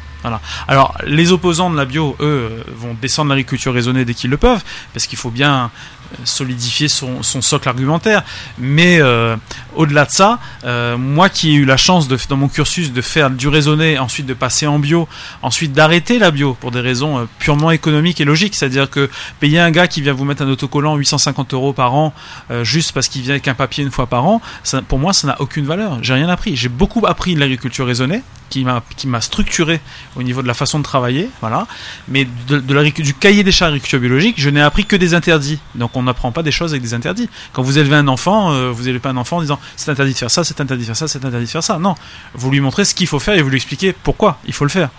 Alors, 0.68 0.96
les 1.06 1.32
opposants 1.32 1.70
de 1.70 1.78
la 1.78 1.86
bio, 1.86 2.16
eux, 2.20 2.64
vont 2.76 2.96
descendre 3.02 3.30
l'agriculture 3.30 3.74
raisonnée 3.74 4.06
dès 4.06 4.14
qu'ils 4.14 4.30
le 4.30 4.38
peuvent, 4.38 4.64
parce 4.94 5.08
qu'il 5.08 5.18
faut 5.18 5.32
bien 5.32 5.72
euh, 6.14 6.16
solidifier 6.24 6.88
son, 6.88 7.24
socle 7.24 7.68
argumentaire. 7.68 8.24
Mais 8.58 9.00
euh, 9.00 9.36
au-delà 9.76 10.06
de 10.06 10.12
ça, 10.12 10.40
euh, 10.64 10.98
moi 10.98 11.30
qui 11.30 11.52
ai 11.52 11.54
eu 11.54 11.66
la 11.66 11.78
chance 11.78 12.08
de, 12.08 12.18
dans 12.30 12.38
mon 12.38 12.48
cursus 12.48 12.92
de 12.92 13.02
faire 13.02 13.30
du 13.30 13.48
raisonné, 13.48 13.98
ensuite 13.98 14.26
de 14.26 14.34
passer 14.34 14.68
en 14.68 14.80
bio, 14.80 15.08
ensuite 15.42 15.74
d'arrêter 15.74 16.20
la 16.20 16.32
bio 16.32 16.54
pour 16.54 16.72
des 16.72 16.80
raisons 16.80 17.28
purement 17.40 17.72
économiques 17.72 18.22
et 18.22 18.26
logiques, 18.26 18.56
c'est-à-dire 18.56 18.90
que 18.90 19.10
payer 19.40 19.60
un 19.60 19.72
gars 19.72 19.88
qui 19.88 20.02
vient 20.02 20.14
vous 20.14 20.26
mettre 20.26 20.44
un 20.44 20.50
autocollant 20.50 20.96
850 20.96 21.54
euros 21.54 21.74
par 21.74 21.94
an 21.94 22.14
juste 22.62 22.92
parce 22.92 23.08
qu'il 23.08 23.22
vient 23.22 23.32
avec 23.32 23.48
un 23.48 23.54
papier 23.54 23.84
une 23.84 23.92
fois 23.92 24.08
par 24.08 24.26
an, 24.26 24.42
ça, 24.64 24.82
pour 24.82 25.00
moi 25.00 25.14
ça 25.14 25.28
n'a 25.28 25.42
aucune 25.42 25.66
valeur. 25.66 26.00
J'ai 26.02 26.14
rien 26.14 26.30
appris. 26.30 26.56
J'ai 26.56 26.70
beaucoup 26.70 27.06
appris 27.06 27.36
de 27.36 27.40
l'agriculture 27.40 27.86
raisonnée 27.86 28.22
qui 28.50 28.64
m'a 28.64 28.84
qui 28.96 29.08
m'a 29.08 29.22
structuré 29.22 29.80
au 30.16 30.24
niveau 30.24 30.42
de 30.42 30.48
la 30.48 30.54
façon 30.54 30.78
de 30.80 30.84
travailler, 30.84 31.30
voilà. 31.42 31.68
Mais 32.08 32.28
de, 32.48 32.74
l'agricu- 32.74 33.02
du 33.04 33.14
cahier 33.14 33.44
des 33.44 33.52
charges 33.52 33.72
agriculture 33.72 34.00
biologique, 34.00 34.36
je 34.38 34.50
n'ai 34.50 34.62
appris 34.62 34.86
que 34.86 34.96
des 34.96 35.14
interdits. 35.14 35.60
Donc 35.76 35.96
on 35.96 36.04
n'apprend 36.04 36.32
pas 36.32 36.44
des 36.44 36.52
choses 36.52 36.72
avec 36.72 36.84
des 36.84 36.94
interdits. 36.94 37.30
Quand 37.54 37.64
vous 37.64 37.78
élevez 37.78 37.96
un 37.96 38.08
enfant, 38.08 38.52
euh, 38.54 38.72
vous 38.72 38.88
élevez 38.88 39.00
pas 39.00 39.10
un 39.10 39.18
enfant 39.18 39.38
en 39.38 39.42
disant 39.42 39.60
c'est 39.76 39.90
interdit 39.92 40.14
de 40.14 40.18
faire 40.18 40.32
ça, 40.32 40.44
c'est 40.44 40.62
interdit 40.62 40.84
de 40.84 40.88
faire 40.88 40.98
ça, 40.98 41.08
c'est 41.08 41.26
interdit 41.26 41.46
de 41.46 41.52
faire 41.52 41.64
ça. 41.64 41.80
Non, 41.80 41.96
vous 42.34 42.52
lui 42.52 42.60
montrez 42.62 42.86
ce 42.86 42.94
qu'il 42.96 43.08
faut 43.08 43.20
faire 43.20 43.36
et 43.36 43.42
vous 43.42 43.50
lui 43.50 43.58
expliquez 43.58 43.94
pourquoi 43.94 44.40
il 44.46 44.54
faut 44.54 44.66
le 44.66 44.70
faire. 44.72 44.90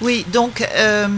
Oui, 0.00 0.24
donc 0.32 0.66
euh, 0.76 1.08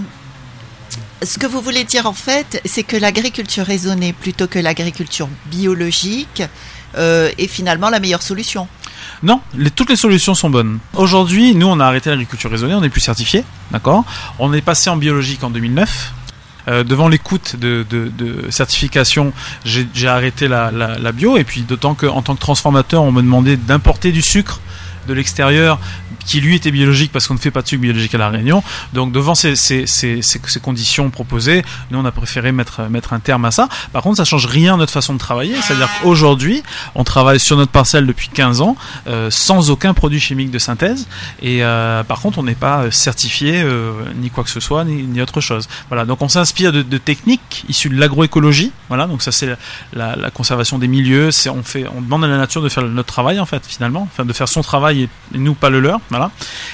ce 1.22 1.38
que 1.38 1.46
vous 1.46 1.60
voulez 1.60 1.84
dire 1.84 2.06
en 2.06 2.12
fait, 2.12 2.60
c'est 2.64 2.82
que 2.82 2.96
l'agriculture 2.96 3.64
raisonnée 3.64 4.12
plutôt 4.12 4.48
que 4.48 4.58
l'agriculture 4.58 5.28
biologique 5.46 6.42
euh, 6.96 7.30
est 7.38 7.46
finalement 7.46 7.88
la 7.88 8.00
meilleure 8.00 8.22
solution. 8.22 8.66
Non, 9.22 9.40
toutes 9.76 9.90
les 9.90 9.96
solutions 9.96 10.34
sont 10.34 10.50
bonnes. 10.50 10.78
Aujourd'hui, 10.94 11.54
nous, 11.54 11.66
on 11.66 11.80
a 11.80 11.86
arrêté 11.86 12.10
l'agriculture 12.10 12.50
raisonnée, 12.50 12.74
on 12.74 12.80
n'est 12.80 12.90
plus 12.90 13.00
certifié, 13.00 13.44
d'accord 13.70 14.04
On 14.38 14.52
est 14.52 14.60
passé 14.60 14.90
en 14.90 14.96
biologique 14.96 15.44
en 15.44 15.50
2009. 15.50 16.12
Euh, 16.68 16.84
devant 16.84 17.08
l'écoute 17.08 17.56
de, 17.56 17.84
certification, 18.50 19.32
j'ai 19.64 20.06
arrêté 20.06 20.46
la, 20.46 20.70
la, 20.70 20.98
la 20.98 21.12
bio, 21.12 21.36
et 21.36 21.44
puis 21.44 21.62
d'autant 21.62 21.94
qu'en 21.94 22.22
tant 22.22 22.34
que 22.34 22.40
transformateur, 22.40 23.02
on 23.02 23.10
me 23.10 23.22
demandait 23.22 23.56
d'importer 23.56 24.12
du 24.12 24.22
sucre 24.22 24.60
de 25.06 25.14
l'extérieur 25.14 25.78
qui 26.24 26.40
lui 26.40 26.54
était 26.54 26.70
biologique 26.70 27.12
parce 27.12 27.26
qu'on 27.26 27.34
ne 27.34 27.38
fait 27.38 27.50
pas 27.50 27.62
de 27.62 27.68
sucre 27.68 27.82
biologique 27.82 28.14
à 28.14 28.18
la 28.18 28.28
Réunion. 28.28 28.62
Donc 28.92 29.12
devant 29.12 29.34
ces, 29.34 29.56
ces, 29.56 29.86
ces, 29.86 30.22
conditions 30.60 31.10
proposées, 31.10 31.64
nous 31.90 31.98
on 31.98 32.04
a 32.04 32.12
préféré 32.12 32.52
mettre, 32.52 32.82
mettre 32.88 33.12
un 33.12 33.20
terme 33.20 33.44
à 33.44 33.50
ça. 33.50 33.68
Par 33.92 34.02
contre, 34.02 34.18
ça 34.18 34.24
change 34.24 34.46
rien 34.46 34.74
à 34.74 34.76
notre 34.76 34.92
façon 34.92 35.14
de 35.14 35.18
travailler. 35.18 35.54
C'est-à-dire 35.62 35.88
qu'aujourd'hui, 36.02 36.62
on 36.94 37.04
travaille 37.04 37.40
sur 37.40 37.56
notre 37.56 37.72
parcelle 37.72 38.06
depuis 38.06 38.28
15 38.28 38.60
ans 38.60 38.76
euh, 39.06 39.30
sans 39.30 39.70
aucun 39.70 39.94
produit 39.94 40.20
chimique 40.20 40.50
de 40.50 40.58
synthèse. 40.58 41.08
Et 41.40 41.64
euh, 41.64 42.04
par 42.04 42.20
contre, 42.20 42.38
on 42.38 42.44
n'est 42.44 42.54
pas 42.54 42.90
certifié 42.90 43.62
euh, 43.62 43.92
ni 44.16 44.30
quoi 44.30 44.44
que 44.44 44.50
ce 44.50 44.60
soit, 44.60 44.84
ni, 44.84 45.20
autre 45.20 45.40
chose. 45.40 45.68
Voilà. 45.88 46.04
Donc 46.04 46.22
on 46.22 46.28
s'inspire 46.28 46.72
de, 46.72 46.98
techniques 46.98 47.64
issues 47.68 47.88
de 47.88 47.98
l'agroécologie. 47.98 48.72
Voilà. 48.88 49.06
Donc 49.06 49.22
ça 49.22 49.32
c'est 49.32 49.46
la, 49.46 49.56
la, 49.92 50.16
la 50.16 50.30
conservation 50.30 50.78
des 50.78 50.88
milieux. 50.88 51.30
C'est 51.30 51.48
on 51.48 51.62
fait, 51.62 51.86
on 51.96 52.00
demande 52.00 52.24
à 52.24 52.28
la 52.28 52.38
nature 52.38 52.62
de 52.62 52.68
faire 52.68 52.84
notre 52.84 53.12
travail 53.12 53.40
en 53.40 53.46
fait 53.46 53.62
finalement, 53.66 54.08
enfin 54.10 54.24
de 54.24 54.32
faire 54.32 54.48
son 54.48 54.62
travail 54.62 54.91
et, 54.92 55.08
et 55.34 55.38
nous 55.38 55.54
pas 55.54 55.70
le 55.70 55.80
leur. 55.80 56.00
Voilà. 56.10 56.30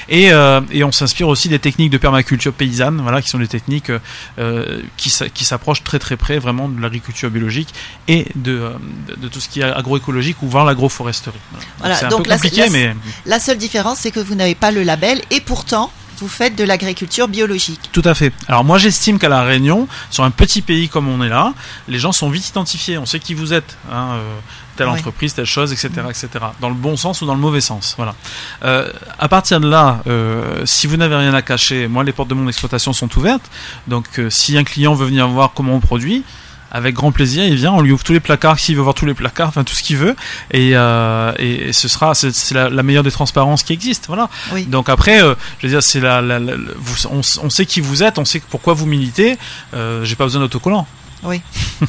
Et, 0.09 0.33
euh, 0.33 0.61
et 0.71 0.85
on 0.85 0.93
s'inspire 0.93 1.29
aussi 1.29 1.49
des 1.49 1.59
techniques 1.59 1.91
de 1.91 1.99
permaculture 1.99 2.53
paysanne. 2.53 3.01
Voilà, 3.03 3.23
qui 3.23 3.29
sont 3.29 3.39
des 3.39 3.49
techniques 3.49 3.91
euh, 4.39 4.81
qui, 4.97 5.11
s'a- 5.11 5.29
qui 5.29 5.45
s'approchent 5.45 5.85
très 5.85 5.99
très 5.99 6.17
près 6.17 6.39
vraiment 6.39 6.69
de 6.69 6.81
l'agriculture 6.81 7.31
biologique 7.31 7.73
et 8.09 8.27
de, 8.35 8.53
euh, 8.59 8.71
de, 9.09 9.15
de 9.17 9.29
tout 9.29 9.41
ce 9.41 9.49
qui 9.49 9.61
est 9.61 9.65
agroécologique 9.65 10.43
ou 10.43 10.49
voire 10.49 10.65
l'agroforesterie. 10.65 11.39
Voilà. 11.79 11.97
Un 11.99 12.03
la- 12.03 12.09
compliqué, 12.37 12.61
la- 12.63 12.71
mais 12.71 12.95
La 13.27 13.39
seule 13.41 13.59
différence, 13.59 13.99
c'est 14.01 14.11
que 14.11 14.21
vous 14.21 14.35
n'avez 14.35 14.55
pas 14.55 14.71
le 14.71 14.83
label 14.83 15.21
et 15.31 15.41
pourtant, 15.41 15.91
vous 16.19 16.29
faites 16.29 16.57
de 16.57 16.65
l'agriculture 16.65 17.29
biologique. 17.29 17.81
Tout 17.93 18.03
à 18.05 18.15
fait. 18.15 18.33
Alors 18.49 18.65
moi 18.65 18.79
j'estime 18.79 19.19
qu'à 19.19 19.29
la 19.29 19.43
Réunion, 19.43 19.89
sur 20.11 20.25
un 20.25 20.31
petit 20.31 20.63
pays 20.63 20.89
comme 20.89 21.09
on 21.09 21.23
est 21.23 21.29
là, 21.29 21.55
les 21.89 21.99
gens 21.99 22.13
sont 22.13 22.31
vite 22.31 22.49
identifiés. 22.49 22.99
On 22.99 23.07
sait 23.07 23.21
qui 23.21 23.35
vous 23.35 23.53
êtes. 23.53 23.77
Hein, 23.91 24.11
euh, 24.13 24.39
telle 24.77 24.89
entreprise, 24.89 25.35
telle 25.35 25.45
chose, 25.45 25.73
etc., 25.73 25.91
etc. 26.09 26.29
Dans 26.61 26.69
le 26.69 26.77
bon 26.77 26.97
sens 26.97 27.21
ou 27.21 27.27
dans 27.27 27.35
le 27.35 27.41
mauvais 27.41 27.61
sens. 27.61 27.95
Voilà. 27.97 28.15
Euh, 28.63 28.93
à 29.19 29.29
partir 29.29 29.59
de 29.59 29.69
là, 29.69 30.03
euh, 30.07 30.65
si 30.67 30.87
vous 30.87 30.97
n'avez 30.97 31.17
rien 31.17 31.35
à 31.35 31.43
cacher, 31.43 31.89
moi 31.89 32.05
les 32.05 32.13
portes 32.13 32.29
de 32.29 32.35
mon 32.35 32.47
exploitation 32.47 32.93
sont 32.93 33.19
ouvertes. 33.19 33.51
Donc 33.89 34.21
si 34.31 34.57
un 34.57 34.63
client 34.63 34.95
veut 34.95 35.07
venir 35.07 35.27
voir 35.27 35.53
comment 35.53 35.75
on 35.75 35.81
produit. 35.81 36.23
Avec 36.71 36.95
grand 36.95 37.13
plaisir, 37.13 37.45
il 37.45 37.55
vient, 37.55 37.73
on 37.73 37.81
lui 37.81 37.93
ouvre 37.93 38.05
tous 38.05 38.13
les 38.13 38.21
placards, 38.21 38.59
s'il 38.59 38.77
veut 38.77 38.83
voir 38.83 38.95
tous 38.95 39.07
les 39.07 39.15
placards, 39.15 39.49
enfin 39.49 39.65
tout 39.65 39.75
ce 39.75 39.83
qu'il 39.83 39.97
veut, 39.97 40.15
et, 40.51 40.73
euh, 40.75 41.33
et, 41.39 41.69
et 41.69 41.73
ce 41.73 41.89
sera, 41.89 42.15
c'est 42.15 42.51
la, 42.53 42.69
la 42.69 42.83
meilleure 42.83 43.03
des 43.05 43.11
transparences 43.11 43.63
qui 43.63 43.73
existe, 43.73 44.07
voilà. 44.07 44.29
Oui. 44.53 44.65
Donc 44.67 44.91
après, 44.91 45.23
euh, 45.23 45.35
je 45.61 45.67
veux 45.67 45.73
dire, 45.73 45.83
c'est 45.83 46.01
la, 46.01 46.21
la, 46.21 46.39
la- 46.39 46.53
la- 46.57 46.73
vous, 46.77 47.07
on, 47.11 47.21
on 47.43 47.49
sait 47.51 47.65
qui 47.65 47.81
vous 47.81 48.03
êtes, 48.03 48.19
on 48.19 48.27
sait 48.27 48.43
pourquoi 48.51 48.75
vous 48.75 48.85
militez. 48.85 49.39
Euh, 49.73 50.05
J'ai 50.05 50.15
pas 50.15 50.25
besoin 50.25 50.43
d'autocollant. 50.43 50.87
Oui. 51.23 51.41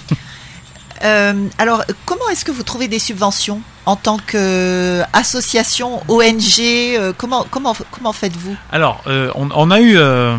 Euh, 1.02 1.48
alors, 1.58 1.86
comment 2.06 2.28
est-ce 2.30 2.44
que 2.44 2.52
vous 2.52 2.64
trouvez 2.64 2.90
des 2.90 3.00
subventions? 3.00 3.62
En 3.86 3.96
tant 3.96 4.18
qu'association 4.18 6.02
ONG 6.08 6.60
euh, 6.60 7.14
Comment 7.18 7.46
comment 7.50 7.76
comment 7.92 8.14
faites-vous? 8.14 8.56
Alors, 8.72 9.02
euh, 9.08 9.32
on, 9.36 9.50
on, 9.54 9.72
a 9.72 9.80
eu 9.80 9.98
euh, 9.98 10.38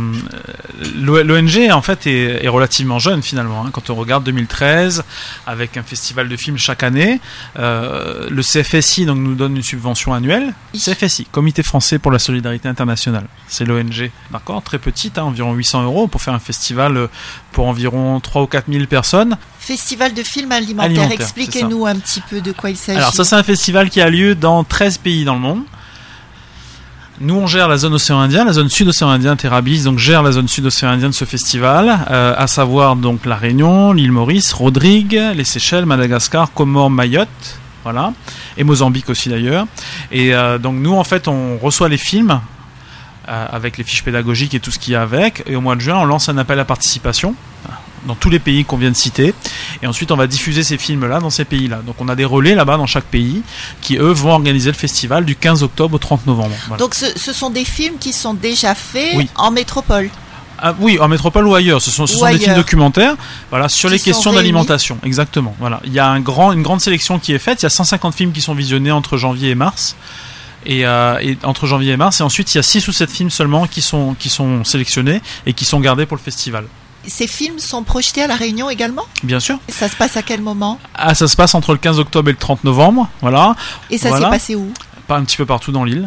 l'ONG 0.96 1.70
en 1.70 1.82
fait 1.82 2.06
est, 2.06 2.44
est, 2.44 2.48
relativement 2.48 2.98
jeune 2.98 3.22
finalement. 3.22 3.64
Hein, 3.64 3.70
quand 3.72 3.90
on 3.90 3.94
regarde 3.94 4.24
2013 4.24 5.04
avec 5.46 5.76
un 5.76 5.82
festival 5.82 6.28
de 6.28 6.36
films 6.36 6.58
chaque 6.58 6.82
année, 6.82 7.20
euh, 7.58 8.28
le 8.30 8.42
CFSI 8.42 9.06
donc 9.06 9.18
nous 9.18 9.34
donne 9.34 9.56
une 9.56 9.62
subvention 9.62 10.14
annuelle. 10.14 10.54
CFSI, 10.74 11.26
Comité 11.26 11.62
français 11.62 11.98
pour 11.98 12.12
la 12.12 12.18
solidarité 12.18 12.68
internationale. 12.68 13.26
C'est 13.48 13.64
l'ONG, 13.64 14.10
d'accord, 14.30 14.62
très 14.62 14.78
petite, 14.78 15.18
hein, 15.18 15.24
environ 15.24 15.52
800 15.54 15.84
euros 15.84 16.06
pour 16.06 16.22
faire 16.22 16.34
un 16.34 16.38
festival 16.38 17.08
pour 17.52 17.66
environ 17.66 18.20
3 18.20 18.42
ou 18.42 18.46
4 18.46 18.70
000 18.70 18.86
personnes. 18.86 19.36
Festival 19.58 20.14
de 20.14 20.22
films 20.22 20.52
alimentaires. 20.52 20.90
Alimentaire, 20.90 21.20
Expliquez-nous 21.20 21.86
un 21.86 21.96
petit 21.96 22.20
peu 22.20 22.40
de 22.40 22.52
quoi 22.52 22.70
il 22.70 22.76
s'agit. 22.76 22.98
C'est 23.30 23.36
un 23.36 23.44
festival 23.44 23.90
qui 23.90 24.00
a 24.00 24.10
lieu 24.10 24.34
dans 24.34 24.64
13 24.64 24.98
pays 24.98 25.24
dans 25.24 25.34
le 25.34 25.40
monde. 25.40 25.62
Nous, 27.20 27.36
on 27.36 27.46
gère 27.46 27.68
la 27.68 27.76
zone 27.76 27.94
océan 27.94 28.18
Indien, 28.18 28.44
la 28.44 28.52
zone 28.52 28.68
sud-océan 28.68 29.08
Indien, 29.08 29.36
Terrabis, 29.36 29.84
donc 29.84 30.00
gère 30.00 30.24
la 30.24 30.32
zone 30.32 30.48
sud-océan 30.48 30.88
Indien 30.88 31.10
de 31.10 31.14
ce 31.14 31.24
festival, 31.24 31.96
euh, 32.10 32.34
à 32.36 32.48
savoir 32.48 32.96
donc 32.96 33.26
la 33.26 33.36
Réunion, 33.36 33.92
l'île 33.92 34.10
Maurice, 34.10 34.52
Rodrigue, 34.52 35.16
les 35.36 35.44
Seychelles, 35.44 35.86
Madagascar, 35.86 36.52
Comores, 36.52 36.90
Mayotte, 36.90 37.60
voilà, 37.84 38.12
et 38.56 38.64
Mozambique 38.64 39.08
aussi 39.08 39.28
d'ailleurs. 39.28 39.68
Et 40.10 40.34
euh, 40.34 40.58
donc 40.58 40.74
nous, 40.74 40.94
en 40.94 41.04
fait, 41.04 41.28
on 41.28 41.56
reçoit 41.56 41.88
les 41.88 41.98
films 41.98 42.40
euh, 43.28 43.46
avec 43.48 43.78
les 43.78 43.84
fiches 43.84 44.02
pédagogiques 44.02 44.54
et 44.54 44.58
tout 44.58 44.72
ce 44.72 44.80
qu'il 44.80 44.94
y 44.94 44.96
a 44.96 45.02
avec, 45.02 45.44
et 45.46 45.54
au 45.54 45.60
mois 45.60 45.76
de 45.76 45.80
juin, 45.82 45.98
on 45.98 46.04
lance 46.04 46.28
un 46.28 46.36
appel 46.36 46.58
à 46.58 46.64
participation 46.64 47.36
dans 48.06 48.14
tous 48.14 48.30
les 48.30 48.38
pays 48.38 48.64
qu'on 48.64 48.76
vient 48.76 48.90
de 48.90 48.96
citer. 48.96 49.34
Et 49.82 49.86
ensuite, 49.86 50.10
on 50.10 50.16
va 50.16 50.26
diffuser 50.26 50.62
ces 50.62 50.78
films-là 50.78 51.20
dans 51.20 51.30
ces 51.30 51.44
pays-là. 51.44 51.80
Donc, 51.86 51.96
on 52.00 52.08
a 52.08 52.16
des 52.16 52.24
relais 52.24 52.54
là-bas 52.54 52.76
dans 52.76 52.86
chaque 52.86 53.04
pays 53.04 53.42
qui, 53.80 53.96
eux, 53.96 54.12
vont 54.12 54.32
organiser 54.32 54.70
le 54.70 54.76
festival 54.76 55.24
du 55.24 55.36
15 55.36 55.62
octobre 55.62 55.94
au 55.94 55.98
30 55.98 56.26
novembre. 56.26 56.54
Voilà. 56.68 56.78
Donc, 56.78 56.94
ce, 56.94 57.06
ce, 57.16 57.32
sont 57.32 57.50
des 57.50 57.64
films 57.64 57.98
qui 57.98 58.12
sont 58.12 58.34
déjà 58.34 58.74
faits 58.74 59.14
oui. 59.16 59.28
en 59.36 59.50
métropole 59.50 60.10
ah, 60.62 60.74
oui, 60.78 60.98
en 60.98 61.08
métropole 61.08 61.46
ou 61.46 61.54
ailleurs. 61.54 61.80
Ce 61.80 61.90
sont, 61.90 62.06
ce 62.06 62.16
sont 62.16 62.30
des 62.30 62.38
films 62.38 62.54
documentaires, 62.54 63.16
voilà, 63.48 63.68
sur 63.68 63.88
qui 63.88 63.94
les 63.94 64.00
questions 64.00 64.32
d'alimentation. 64.32 64.98
Exactement. 65.04 65.54
Voilà, 65.58 65.80
il 65.84 65.92
y 65.92 65.98
a 65.98 66.06
un 66.06 66.20
grand, 66.20 66.52
une 66.52 66.62
grande 66.62 66.82
sélection 66.82 67.18
qui 67.18 67.32
est 67.32 67.38
faite. 67.38 67.62
Il 67.62 67.64
y 67.64 67.66
a 67.66 67.70
150 67.70 68.14
films 68.14 68.32
qui 68.32 68.42
sont 68.42 68.54
visionnés 68.54 68.92
entre 68.92 69.16
janvier 69.16 69.50
et 69.50 69.54
mars. 69.54 69.96
Et, 70.66 70.84
euh, 70.84 71.18
et, 71.22 71.38
entre 71.44 71.66
janvier 71.66 71.92
et 71.92 71.96
mars 71.96 72.20
et 72.20 72.22
ensuite 72.22 72.54
il 72.54 72.58
y 72.58 72.60
a 72.60 72.62
6 72.62 72.86
ou 72.86 72.92
7 72.92 73.10
films 73.10 73.30
seulement 73.30 73.66
qui 73.66 73.80
sont, 73.80 74.14
qui 74.18 74.28
sont 74.28 74.62
sélectionnés 74.62 75.22
et 75.46 75.54
qui 75.54 75.64
sont 75.64 75.80
gardés 75.80 76.04
pour 76.04 76.18
le 76.18 76.22
festival 76.22 76.66
ces 77.06 77.26
films 77.26 77.58
sont 77.58 77.82
projetés 77.82 78.22
à 78.22 78.26
La 78.26 78.36
Réunion 78.36 78.70
également 78.70 79.04
Bien 79.22 79.40
sûr. 79.40 79.58
Et 79.68 79.72
ça 79.72 79.88
se 79.88 79.96
passe 79.96 80.16
à 80.16 80.22
quel 80.22 80.40
moment? 80.40 80.78
Ah, 80.94 81.14
ça 81.14 81.28
se 81.28 81.36
passe 81.36 81.54
entre 81.54 81.72
le 81.72 81.78
15 81.78 81.98
octobre 81.98 82.28
et 82.28 82.32
le 82.32 82.38
30 82.38 82.64
novembre, 82.64 83.08
voilà. 83.20 83.54
Et 83.90 83.98
ça 83.98 84.10
voilà. 84.10 84.26
s'est 84.26 84.30
passé 84.30 84.54
où? 84.54 84.72
Un 85.08 85.24
petit 85.24 85.36
peu 85.36 85.46
partout 85.46 85.72
dans 85.72 85.82
l'île. 85.82 86.06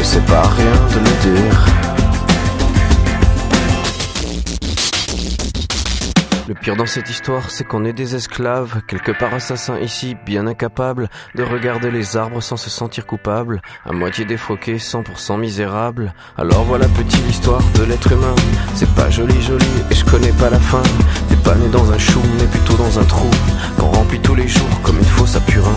Et 0.00 0.04
c'est 0.04 0.24
pas 0.24 0.42
rien 0.42 0.72
de 0.90 0.98
le 0.98 1.38
dire. 1.38 1.74
Le 6.46 6.52
pire 6.54 6.76
dans 6.76 6.84
cette 6.86 7.08
histoire, 7.08 7.50
c'est 7.50 7.64
qu'on 7.64 7.86
est 7.86 7.94
des 7.94 8.16
esclaves, 8.16 8.82
quelque 8.86 9.12
part 9.12 9.32
assassins 9.32 9.78
ici, 9.78 10.14
bien 10.26 10.46
incapables 10.46 11.08
de 11.34 11.42
regarder 11.42 11.90
les 11.90 12.18
arbres 12.18 12.42
sans 12.42 12.58
se 12.58 12.68
sentir 12.68 13.06
coupables, 13.06 13.62
à 13.86 13.92
moitié 13.92 14.26
défroqués, 14.26 14.76
100% 14.76 15.38
misérables. 15.38 16.14
Alors 16.36 16.64
voilà 16.64 16.86
petite 16.88 17.26
l'histoire 17.26 17.62
de 17.78 17.84
l'être 17.84 18.12
humain. 18.12 18.34
C'est 18.74 18.94
pas 18.94 19.08
joli 19.08 19.40
joli 19.40 19.66
et 19.90 19.94
je 19.94 20.04
connais 20.04 20.32
pas 20.32 20.50
la 20.50 20.60
fin. 20.60 20.82
T'es 21.30 21.36
pas 21.36 21.54
né 21.54 21.68
dans 21.68 21.90
un 21.90 21.98
chou, 21.98 22.20
mais 22.38 22.46
plutôt 22.46 22.74
dans 22.74 22.98
un 22.98 23.04
trou, 23.04 23.30
qu'on 23.78 23.86
remplit 23.86 24.20
tous 24.20 24.34
les 24.34 24.48
jours 24.48 24.80
comme 24.82 24.98
une 24.98 25.04
fosse 25.04 25.36
à 25.36 25.40
purin. 25.40 25.76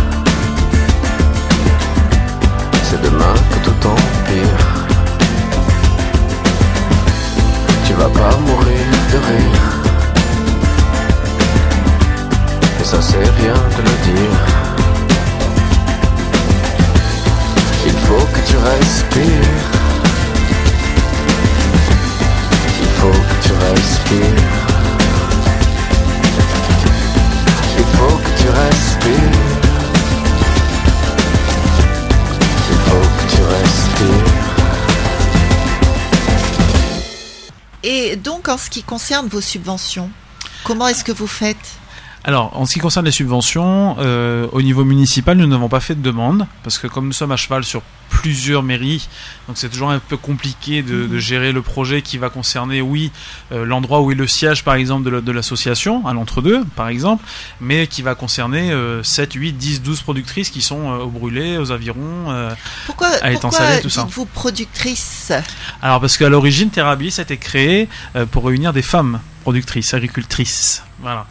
Vas 8.01 8.09
pas 8.09 8.35
mourir 8.37 8.87
de 9.11 9.17
rire. 9.29 9.61
Et 12.79 12.83
ça 12.83 12.99
c'est 12.99 13.29
rien 13.39 13.53
de 13.53 13.81
le 13.89 13.95
dire. 14.09 14.39
Il 17.85 17.97
faut 18.07 18.25
que 18.33 18.39
tu 18.49 18.57
respires. 18.57 19.69
Il 22.81 22.89
faut 22.99 23.19
que 23.29 23.47
tu 23.47 23.53
respires. 23.69 24.60
Et 37.93 38.15
donc, 38.15 38.47
en 38.47 38.57
ce 38.57 38.69
qui 38.69 38.83
concerne 38.83 39.27
vos 39.27 39.41
subventions, 39.41 40.09
comment 40.63 40.87
est-ce 40.87 41.03
que 41.03 41.11
vous 41.11 41.27
faites? 41.27 41.57
Alors, 42.23 42.51
en 42.55 42.67
ce 42.67 42.73
qui 42.73 42.79
concerne 42.79 43.05
les 43.05 43.11
subventions, 43.11 43.95
euh, 43.99 44.47
au 44.51 44.61
niveau 44.61 44.85
municipal, 44.85 45.37
nous 45.37 45.47
n'avons 45.47 45.69
pas 45.69 45.79
fait 45.79 45.95
de 45.95 46.01
demande, 46.01 46.45
parce 46.63 46.77
que 46.77 46.85
comme 46.85 47.07
nous 47.07 47.13
sommes 47.13 47.31
à 47.31 47.35
cheval 47.35 47.63
sur 47.63 47.81
plusieurs 48.09 48.61
mairies, 48.61 49.07
donc 49.47 49.57
c'est 49.57 49.69
toujours 49.69 49.89
un 49.89 49.97
peu 49.97 50.17
compliqué 50.17 50.83
de, 50.83 51.07
de, 51.07 51.17
gérer 51.17 51.51
le 51.51 51.63
projet 51.63 52.03
qui 52.03 52.19
va 52.19 52.29
concerner, 52.29 52.79
oui, 52.79 53.11
euh, 53.51 53.65
l'endroit 53.65 54.01
où 54.01 54.11
est 54.11 54.15
le 54.15 54.27
siège, 54.27 54.63
par 54.63 54.75
exemple, 54.75 55.21
de 55.21 55.31
l'association, 55.31 56.05
à 56.05 56.13
l'entre-deux, 56.13 56.63
par 56.75 56.89
exemple, 56.89 57.25
mais 57.59 57.87
qui 57.87 58.03
va 58.03 58.13
concerner 58.13 58.71
euh, 58.71 59.01
7, 59.01 59.33
8, 59.33 59.53
10, 59.53 59.81
12 59.81 60.01
productrices 60.01 60.51
qui 60.51 60.61
sont 60.61 60.91
euh, 60.91 61.03
au 61.03 61.07
brûlé, 61.07 61.57
aux 61.57 61.71
avirons, 61.71 62.25
pourquoi, 62.85 63.07
à 63.23 63.31
pourquoi 63.31 63.77
tout 63.81 63.89
ça. 63.89 64.07
vous 64.11 64.25
productrices 64.25 65.31
Alors, 65.81 65.99
parce 65.99 66.17
qu'à 66.17 66.29
l'origine, 66.29 66.69
Terrabilis 66.69 67.15
a 67.17 67.23
été 67.23 67.37
créé 67.37 67.89
pour 68.29 68.45
réunir 68.45 68.73
des 68.73 68.83
femmes 68.83 69.21
productrices, 69.41 69.95
agricultrices. 69.95 70.83
Voilà 71.01 71.25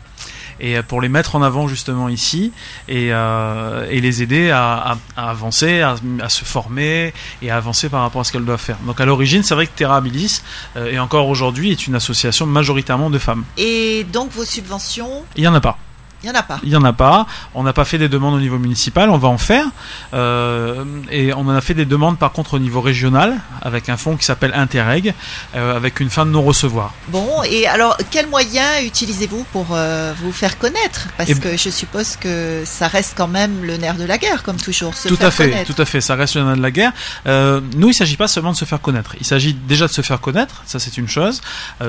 et 0.60 0.76
euh, 0.76 0.82
pour 0.82 1.00
les 1.00 1.08
mettre 1.08 1.36
en 1.36 1.42
avant 1.42 1.68
justement 1.68 2.08
ici 2.08 2.52
et, 2.88 3.08
euh, 3.12 3.86
et 3.90 4.00
les 4.00 4.22
aider 4.22 4.50
à, 4.50 4.92
à, 4.92 4.98
à 5.16 5.30
avancer, 5.30 5.80
à, 5.80 5.96
à, 6.20 6.28
se 6.28 6.44
former 6.44 7.12
et 7.42 7.50
à 7.50 7.56
avancer 7.56 7.88
par 7.88 8.02
rapport 8.02 8.20
à 8.20 8.24
ce 8.24 8.32
qu'elles 8.32 8.44
doivent 8.44 8.60
faire. 8.60 8.78
Donc 8.86 9.00
à 9.00 9.04
l'origine, 9.04 9.42
c'est 9.42 9.54
vrai 9.54 9.66
que 9.66 9.72
Terra 9.74 9.96
Abilis, 9.96 10.42
euh, 10.76 10.92
et 10.92 10.98
encore 10.98 11.28
aujourd'hui, 11.28 11.70
est 11.70 11.86
une 11.86 11.94
association 11.94 12.46
majoritairement 12.46 13.10
de 13.10 13.18
femmes. 13.18 13.44
Et 13.56 14.04
donc 14.12 14.30
vos 14.32 14.44
subventions? 14.44 15.24
Il 15.36 15.42
n'y 15.42 15.48
en 15.48 15.54
a 15.54 15.60
pas. 15.60 15.78
Il 16.22 16.30
n'y 16.30 16.36
en 16.36 16.38
a 16.38 16.42
pas. 16.42 16.60
Il 16.62 16.68
n'y 16.68 16.76
en 16.76 16.84
a 16.84 16.92
pas. 16.92 17.26
On 17.54 17.62
n'a 17.62 17.72
pas 17.72 17.84
fait 17.84 17.96
des 17.96 18.08
demandes 18.08 18.34
au 18.34 18.40
niveau 18.40 18.58
municipal, 18.58 19.08
on 19.08 19.16
va 19.16 19.28
en 19.28 19.38
faire. 19.38 19.66
Euh, 20.12 20.84
et 21.10 21.32
on 21.32 21.40
en 21.40 21.50
a 21.50 21.60
fait 21.60 21.74
des 21.74 21.86
demandes 21.86 22.18
par 22.18 22.32
contre 22.32 22.54
au 22.54 22.58
niveau 22.58 22.80
régional, 22.80 23.38
avec 23.62 23.88
un 23.88 23.96
fonds 23.96 24.16
qui 24.16 24.24
s'appelle 24.24 24.52
Interreg, 24.54 25.14
euh, 25.54 25.76
avec 25.76 26.00
une 26.00 26.10
fin 26.10 26.26
de 26.26 26.30
non-recevoir. 26.30 26.92
Bon, 27.08 27.42
et 27.48 27.66
alors 27.66 27.96
quels 28.10 28.28
moyens 28.28 28.84
utilisez-vous 28.84 29.44
pour 29.52 29.68
euh, 29.72 30.12
vous 30.22 30.32
faire 30.32 30.58
connaître? 30.58 31.08
Parce 31.16 31.30
et 31.30 31.34
que 31.34 31.56
je 31.56 31.70
suppose 31.70 32.16
que 32.16 32.62
ça 32.66 32.88
reste 32.88 33.14
quand 33.16 33.28
même 33.28 33.64
le 33.64 33.78
nerf 33.78 33.96
de 33.96 34.04
la 34.04 34.18
guerre, 34.18 34.42
comme 34.42 34.56
toujours. 34.56 34.94
Se 34.94 35.08
tout 35.08 35.16
faire 35.16 35.28
à 35.28 35.30
fait, 35.30 35.50
connaître. 35.50 35.74
tout 35.74 35.80
à 35.80 35.86
fait, 35.86 36.02
ça 36.02 36.16
reste 36.16 36.34
le 36.36 36.44
nerf 36.44 36.56
de 36.56 36.62
la 36.62 36.70
guerre. 36.70 36.92
Nous, 37.26 37.86
il 37.86 37.88
ne 37.88 37.92
s'agit 37.92 38.16
pas 38.16 38.28
seulement 38.28 38.52
de 38.52 38.56
se 38.56 38.66
faire 38.66 38.80
connaître. 38.80 39.14
Il 39.18 39.26
s'agit 39.26 39.54
déjà 39.54 39.86
de 39.86 39.92
se 39.92 40.02
faire 40.02 40.20
connaître, 40.20 40.62
ça 40.66 40.78
c'est 40.78 40.98
une 40.98 41.08
chose. 41.08 41.40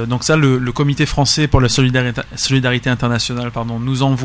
Donc 0.07 0.23
ça, 0.23 0.35
le, 0.37 0.57
le, 0.57 0.71
Comité 0.71 1.05
français 1.05 1.47
pour 1.47 1.61
la 1.61 1.69
solidarité, 1.69 2.21
solidarité 2.35 2.89
internationale 2.89 3.51
pardon, 3.51 3.79
nous 3.79 4.03
envoie 4.03 4.20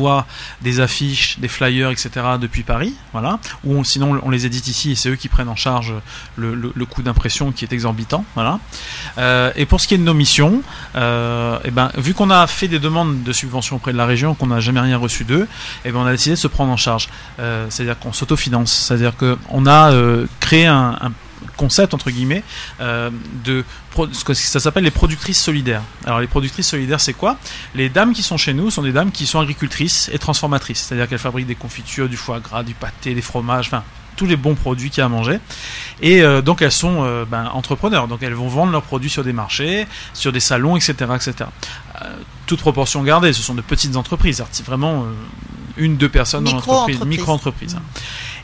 des 0.61 0.79
affiches, 0.79 1.39
des 1.39 1.47
flyers, 1.47 1.91
etc. 1.91 2.09
depuis 2.39 2.63
Paris, 2.63 2.93
voilà. 3.11 3.39
Ou 3.63 3.75
on, 3.75 3.83
sinon 3.83 4.19
on 4.23 4.29
les 4.29 4.45
édite 4.45 4.67
ici 4.67 4.91
et 4.91 4.95
c'est 4.95 5.09
eux 5.09 5.15
qui 5.15 5.27
prennent 5.27 5.49
en 5.49 5.55
charge 5.55 5.93
le, 6.35 6.85
coût 6.85 7.01
d'impression 7.01 7.51
qui 7.51 7.65
est 7.65 7.73
exorbitant, 7.73 8.25
voilà. 8.35 8.59
Euh, 9.17 9.51
et 9.55 9.65
pour 9.65 9.81
ce 9.81 9.87
qui 9.87 9.95
est 9.95 9.97
de 9.97 10.03
nos 10.03 10.13
missions, 10.13 10.61
euh, 10.95 11.59
et 11.63 11.71
ben 11.71 11.91
vu 11.97 12.13
qu'on 12.13 12.29
a 12.29 12.47
fait 12.47 12.67
des 12.67 12.79
demandes 12.79 13.23
de 13.23 13.33
subventions 13.33 13.75
auprès 13.75 13.91
de 13.91 13.97
la 13.97 14.05
région, 14.05 14.35
qu'on 14.35 14.47
n'a 14.47 14.59
jamais 14.59 14.79
rien 14.79 14.97
reçu 14.97 15.23
d'eux, 15.23 15.47
et 15.85 15.91
ben 15.91 15.99
on 15.99 16.05
a 16.05 16.11
décidé 16.11 16.35
de 16.35 16.39
se 16.39 16.47
prendre 16.47 16.71
en 16.71 16.77
charge. 16.77 17.09
Euh, 17.39 17.67
c'est-à-dire 17.69 17.99
qu'on 17.99 18.13
s'autofinance, 18.13 18.71
c'est-à-dire 18.71 19.15
que 19.17 19.37
on 19.49 19.65
a 19.67 19.91
créé 20.39 20.65
un, 20.65 20.97
un 21.01 21.11
concept 21.55 21.93
entre 21.93 22.11
guillemets 22.11 22.43
euh, 22.81 23.09
de 23.43 23.63
ce 24.11 24.23
que 24.23 24.33
ça 24.33 24.59
s'appelle 24.59 24.83
les 24.83 24.91
productrices 24.91 25.41
solidaires. 25.41 25.81
Alors 26.05 26.19
les 26.19 26.27
productrices 26.27 26.67
solidaires 26.67 27.01
c'est 27.01 27.13
quoi? 27.13 27.37
Les 27.75 27.89
dames 27.89 28.13
qui 28.13 28.23
sont 28.23 28.37
chez 28.37 28.53
nous 28.53 28.69
sont 28.71 28.83
des 28.83 28.91
dames 28.91 29.11
qui 29.11 29.25
sont 29.25 29.39
agricultrices 29.39 30.09
et 30.13 30.19
transformatrices, 30.19 30.79
c'est-à-dire 30.79 31.07
qu'elles 31.07 31.19
fabriquent 31.19 31.47
des 31.47 31.55
confitures, 31.55 32.09
du 32.09 32.17
foie 32.17 32.39
gras, 32.39 32.63
du 32.63 32.73
pâté, 32.73 33.13
des 33.13 33.21
fromages, 33.21 33.67
enfin 33.67 33.83
tous 34.17 34.25
les 34.25 34.35
bons 34.35 34.55
produits 34.55 34.89
qu'il 34.89 34.99
y 34.99 35.01
a 35.03 35.05
à 35.05 35.09
manger. 35.09 35.39
Et 36.01 36.21
euh, 36.21 36.41
donc 36.41 36.61
elles 36.61 36.71
sont 36.71 37.03
euh, 37.03 37.23
ben, 37.23 37.49
entrepreneurs, 37.53 38.09
donc 38.09 38.23
elles 38.23 38.33
vont 38.33 38.49
vendre 38.49 38.73
leurs 38.73 38.81
produits 38.81 39.09
sur 39.09 39.23
des 39.23 39.31
marchés, 39.31 39.87
sur 40.13 40.33
des 40.33 40.41
salons, 40.41 40.75
etc. 40.75 40.93
etc. 41.15 41.33
Euh, 42.01 42.05
toute 42.47 42.59
proportion 42.59 43.03
gardée, 43.03 43.31
ce 43.31 43.41
sont 43.41 43.53
de 43.53 43.61
petites 43.61 43.95
entreprises, 43.95 44.43
vraiment 44.65 45.05
une, 45.77 45.95
deux 45.95 46.09
personnes 46.09 46.43
micro 46.43 46.59
dans 46.59 46.79
l'entreprise, 46.79 47.05
micro-entreprise. 47.05 47.75
Mmh. 47.75 47.79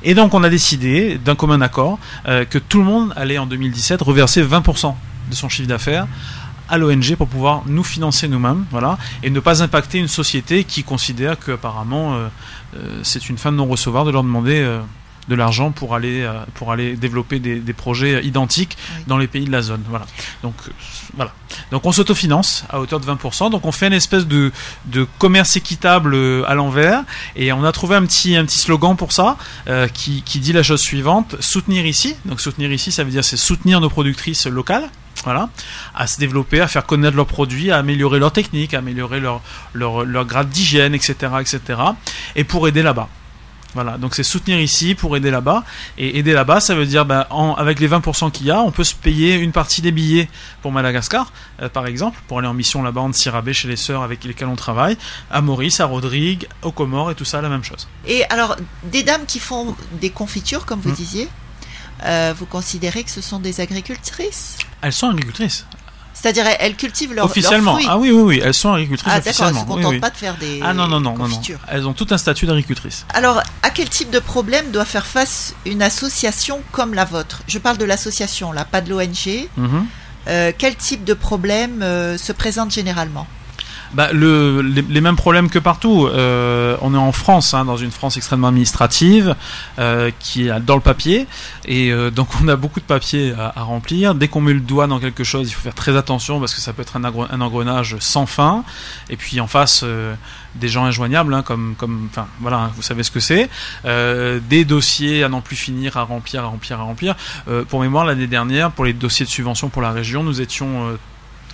Et 0.04 0.16
donc 0.16 0.34
on 0.34 0.44
a 0.44 0.50
décidé, 0.50 1.18
d'un 1.18 1.36
commun 1.36 1.62
accord, 1.62 1.98
euh, 2.28 2.46
que 2.46 2.58
tout 2.58 2.80
le 2.80 2.86
monde 2.86 3.14
allait 3.16 3.38
en 3.38 3.46
2017 3.46 4.02
reverser 4.02 4.44
20% 4.44 4.96
de 5.30 5.36
son 5.36 5.50
chiffre 5.50 5.68
d'affaires 5.68 6.08
à 6.70 6.78
l'ONG 6.78 7.16
pour 7.16 7.28
pouvoir 7.28 7.64
nous 7.68 7.84
financer 7.84 8.28
nous-mêmes, 8.28 8.66
voilà, 8.72 8.98
et 9.22 9.30
ne 9.30 9.40
pas 9.40 9.64
impacter 9.64 10.00
une 10.00 10.08
société 10.08 10.64
qui 10.64 10.84
considère 10.84 11.38
qu'apparemment 11.38 12.16
euh, 12.16 12.28
euh, 12.76 13.00
c'est 13.04 13.30
une 13.30 13.38
fin 13.38 13.52
de 13.52 13.58
non-recevoir 13.58 14.06
de 14.06 14.12
leur 14.12 14.24
demander 14.24 14.80
de 15.28 15.36
l'argent 15.36 15.72
pour 15.72 15.96
aller 15.96 16.22
euh, 16.22 16.34
pour 16.56 16.72
aller 16.72 16.96
développer 16.96 17.40
des, 17.40 17.60
des 17.60 17.74
projets 17.74 18.24
identiques 18.26 18.78
Oui. 18.98 19.04
dans 19.08 19.18
les 19.18 19.28
pays 19.28 19.46
de 19.46 19.52
la 19.52 19.62
zone. 19.62 19.84
Voilà. 19.90 20.06
Donc 20.42 20.56
euh, 20.68 20.72
voilà. 21.16 21.34
Donc 21.72 21.86
on 21.86 21.92
s'autofinance 21.92 22.66
à 22.70 22.80
hauteur 22.80 23.00
de 23.00 23.06
20%. 23.06 23.52
Donc 23.52 23.66
on 23.66 23.72
fait 23.72 23.88
une 23.88 23.94
espèce 23.94 24.28
de, 24.28 24.52
de 24.86 25.08
commerce 25.20 25.56
équitable 25.56 26.14
euh, 26.16 26.44
à 26.48 26.56
l'envers 26.56 27.04
et 27.36 27.54
on 27.54 27.64
a 27.64 27.72
trouvé 27.72 27.96
un 27.96 28.06
petit 28.06 28.36
un 28.36 28.46
petit 28.46 28.60
slogan 28.60 28.96
pour 28.96 29.12
ça 29.12 29.38
euh, 29.68 29.88
qui, 29.88 30.24
qui 30.24 30.40
dit 30.40 30.54
la 30.54 30.64
chose 30.64 30.82
suivante 30.82 31.36
soutenir 31.40 31.86
ici. 31.86 32.16
Donc 32.26 32.42
soutenir 32.42 32.72
ici, 32.72 32.92
ça 32.92 33.04
veut 33.04 33.12
dire 33.12 33.24
c'est 33.24 33.38
soutenir 33.38 33.80
nos 33.82 33.90
productrices 33.90 34.46
locales 34.48 34.90
voilà, 35.24 35.50
à 35.96 36.06
se 36.06 36.20
développer, 36.20 36.60
à 36.60 36.68
faire 36.68 36.86
connaître 36.86 37.16
leurs 37.16 37.28
produits, 37.28 37.72
à 37.72 37.78
améliorer 37.78 38.20
leur 38.20 38.34
technique, 38.34 38.74
à 38.74 38.80
améliorer 38.80 39.22
leur, 39.22 39.42
leur, 39.72 40.04
leur 40.04 40.26
grade 40.26 40.50
d'hygiène, 40.50 40.94
etc., 40.94 41.16
etc. 41.40 41.80
Et 42.36 42.44
pour 42.44 42.68
aider 42.68 42.82
là-bas. 42.82 43.08
Voilà, 43.74 43.98
donc 43.98 44.14
c'est 44.16 44.24
soutenir 44.24 44.60
ici 44.60 44.94
pour 44.96 45.18
aider 45.18 45.32
là-bas. 45.32 45.64
Et 45.98 46.20
aider 46.20 46.34
là-bas, 46.34 46.60
ça 46.60 46.76
veut 46.76 46.86
dire, 46.86 47.06
ben, 47.06 47.26
en, 47.32 47.54
avec 47.56 47.80
les 47.80 47.88
20% 47.90 48.32
qu'il 48.32 48.46
y 48.48 48.52
a, 48.52 48.62
on 48.62 48.72
peut 48.72 48.84
se 48.84 48.94
payer 48.94 49.36
une 49.36 49.52
partie 49.52 49.82
des 49.82 49.92
billets 49.92 50.30
pour 50.62 50.72
Madagascar, 50.72 51.32
euh, 51.62 51.70
par 51.70 51.88
exemple, 51.88 52.20
pour 52.28 52.40
aller 52.40 52.48
en 52.48 52.54
mission 52.54 52.84
là-bas 52.84 53.02
en 53.02 53.12
Sirabé 53.14 53.54
chez 53.54 53.68
les 53.68 53.76
sœurs 53.76 54.04
avec 54.04 54.24
lesquelles 54.24 54.48
on 54.48 54.56
travaille, 54.56 54.98
à 55.32 55.42
Maurice, 55.42 55.80
à 55.80 55.86
Rodrigue, 55.86 56.48
aux 56.62 56.72
Comores 56.72 57.12
et 57.12 57.16
tout 57.16 57.26
ça, 57.26 57.42
la 57.42 57.50
même 57.50 57.64
chose. 57.64 57.88
Et 58.08 58.24
alors, 58.26 58.56
des 58.84 59.04
dames 59.04 59.26
qui 59.26 59.40
font 59.40 59.76
des 60.00 60.10
confitures, 60.12 60.66
comme 60.66 60.80
vous 60.80 60.92
Mm. 60.92 60.96
disiez, 60.96 61.28
euh, 62.06 62.34
vous 62.38 62.46
considérez 62.46 63.04
que 63.04 63.12
ce 63.12 63.22
sont 63.22 63.40
des 63.40 63.60
agricultrices? 63.62 64.58
Elles 64.82 64.94
sont 64.94 65.10
agricultrices. 65.10 65.66
C'est-à-dire, 66.14 66.46
elles- 66.60 66.76
cultivent 66.76 67.14
leurs 67.14 67.26
officiellement. 67.26 67.72
leurs 67.74 67.82
fruits. 67.82 67.88
ah 67.90 67.98
oui, 67.98 68.12
oui, 68.12 68.22
oui, 68.22 68.42
elles 68.44 68.54
sont 68.54 68.72
agricultrices 68.74 69.12
Ah, 69.14 69.20
d'accord, 69.20 69.26
elles 69.26 69.30
officiellement. 69.32 69.60
ne 69.62 69.66
se 69.66 69.72
contentent 69.76 69.92
oui. 69.94 70.00
pas 70.00 70.10
de 70.10 70.18
faire 70.18 70.36
des 70.38 70.60
Ah 70.64 70.74
non, 70.74 70.88
non, 70.88 71.00
non, 71.00 71.12
non, 71.18 71.28
non. 71.28 71.36
confitures. 71.36 71.60
Elles 71.68 71.88
ont 71.88 71.94
tout 71.94 72.08
un 72.12 72.18
statut 72.18 72.46
d'agricultrice. 72.46 73.06
Alors, 73.14 73.42
à 73.62 73.70
quel 73.72 73.90
type 73.90 74.10
de 74.12 74.20
problème 74.20 74.72
doit 74.72 74.86
faire 74.86 75.06
face 75.08 75.54
une 75.66 75.82
association 75.82 76.62
comme 76.72 76.94
la 76.94 77.06
vôtre? 77.06 77.42
Je 77.48 77.58
parle 77.60 77.78
de 77.78 77.86
l'association, 77.86 78.52
là, 78.52 78.64
pas 78.66 78.82
de 78.82 78.90
l'ONG. 78.90 79.48
Mhm. 79.58 79.86
Euh, 80.30 80.52
quel 80.58 80.76
type 80.76 81.04
de 81.04 81.14
problème 81.14 81.82
euh, 81.82 82.18
se 82.18 82.32
présente 82.32 82.72
généralement? 82.72 83.28
Bah, 83.94 84.12
le, 84.12 84.62
les, 84.62 84.82
les 84.82 85.02
mêmes 85.02 85.16
problèmes 85.16 85.50
que 85.50 85.60
partout. 85.60 86.08
Euh, 86.08 86.78
on 86.82 86.94
est 86.94 86.98
en 86.98 87.12
France, 87.12 87.54
hein, 87.54 87.66
dans 87.66 87.78
une 87.78 87.92
France 87.92 88.18
extrêmement 88.18 88.48
administrative, 88.48 89.36
euh, 89.80 90.12
qui 90.20 90.48
est 90.48 90.60
dans 90.62 90.76
le 90.76 90.82
papier, 90.82 91.28
et 91.66 91.92
euh, 91.92 92.10
donc 92.10 92.28
on 92.44 92.48
a 92.48 92.56
beaucoup 92.56 92.80
de 92.80 92.86
papiers 92.86 93.34
à, 93.38 93.64
remplir. 93.64 94.16
Dès 94.16 94.28
qu'on 94.28 94.42
met 94.42 94.54
le 94.54 94.60
doigt 94.60 94.88
dans 94.88 95.00
quelque 95.00 95.24
chose, 95.24 95.50
il 95.50 95.54
faut 95.54 95.62
faire 95.62 95.76
très 95.76 95.96
attention 95.96 96.40
parce 96.40 96.54
que 96.54 96.62
ça 96.62 96.74
peut 96.74 96.82
être 96.82 96.98
un, 96.98 97.42
engrenage 97.42 97.98
sans 98.00 98.26
fin. 98.26 98.64
Et 99.10 99.18
puis 99.18 99.40
en 99.40 99.48
face, 99.48 99.82
euh, 99.84 100.16
des 100.56 100.68
gens 100.68 100.86
injoignables, 100.86 101.34
hein, 101.34 101.42
comme, 101.42 101.76
comme, 101.78 102.08
enfin 102.10 102.28
voilà, 102.40 102.72
vous 102.76 102.82
savez 102.82 103.04
ce 103.04 103.12
que 103.12 103.20
c'est. 103.20 103.50
Euh, 103.86 104.40
des 104.50 104.66
dossiers 104.66 105.24
à 105.24 105.30
n'en 105.30 105.42
plus 105.42 105.56
finir, 105.56 105.98
à 105.98 106.04
remplir, 106.04 106.44
à 106.44 106.48
remplir, 106.48 106.80
à 106.80 106.84
remplir. 106.84 107.16
Euh, 107.48 107.64
pour 107.64 107.82
mémoire, 107.82 108.06
l'année 108.06 108.28
dernière, 108.28 108.72
pour 108.72 108.86
les 108.86 108.94
dossiers 108.94 109.26
de 109.26 109.32
subvention 109.32 109.70
pour 109.70 109.82
la 109.82 109.92
région, 109.92 110.24
nous 110.24 110.42
étions 110.42 110.98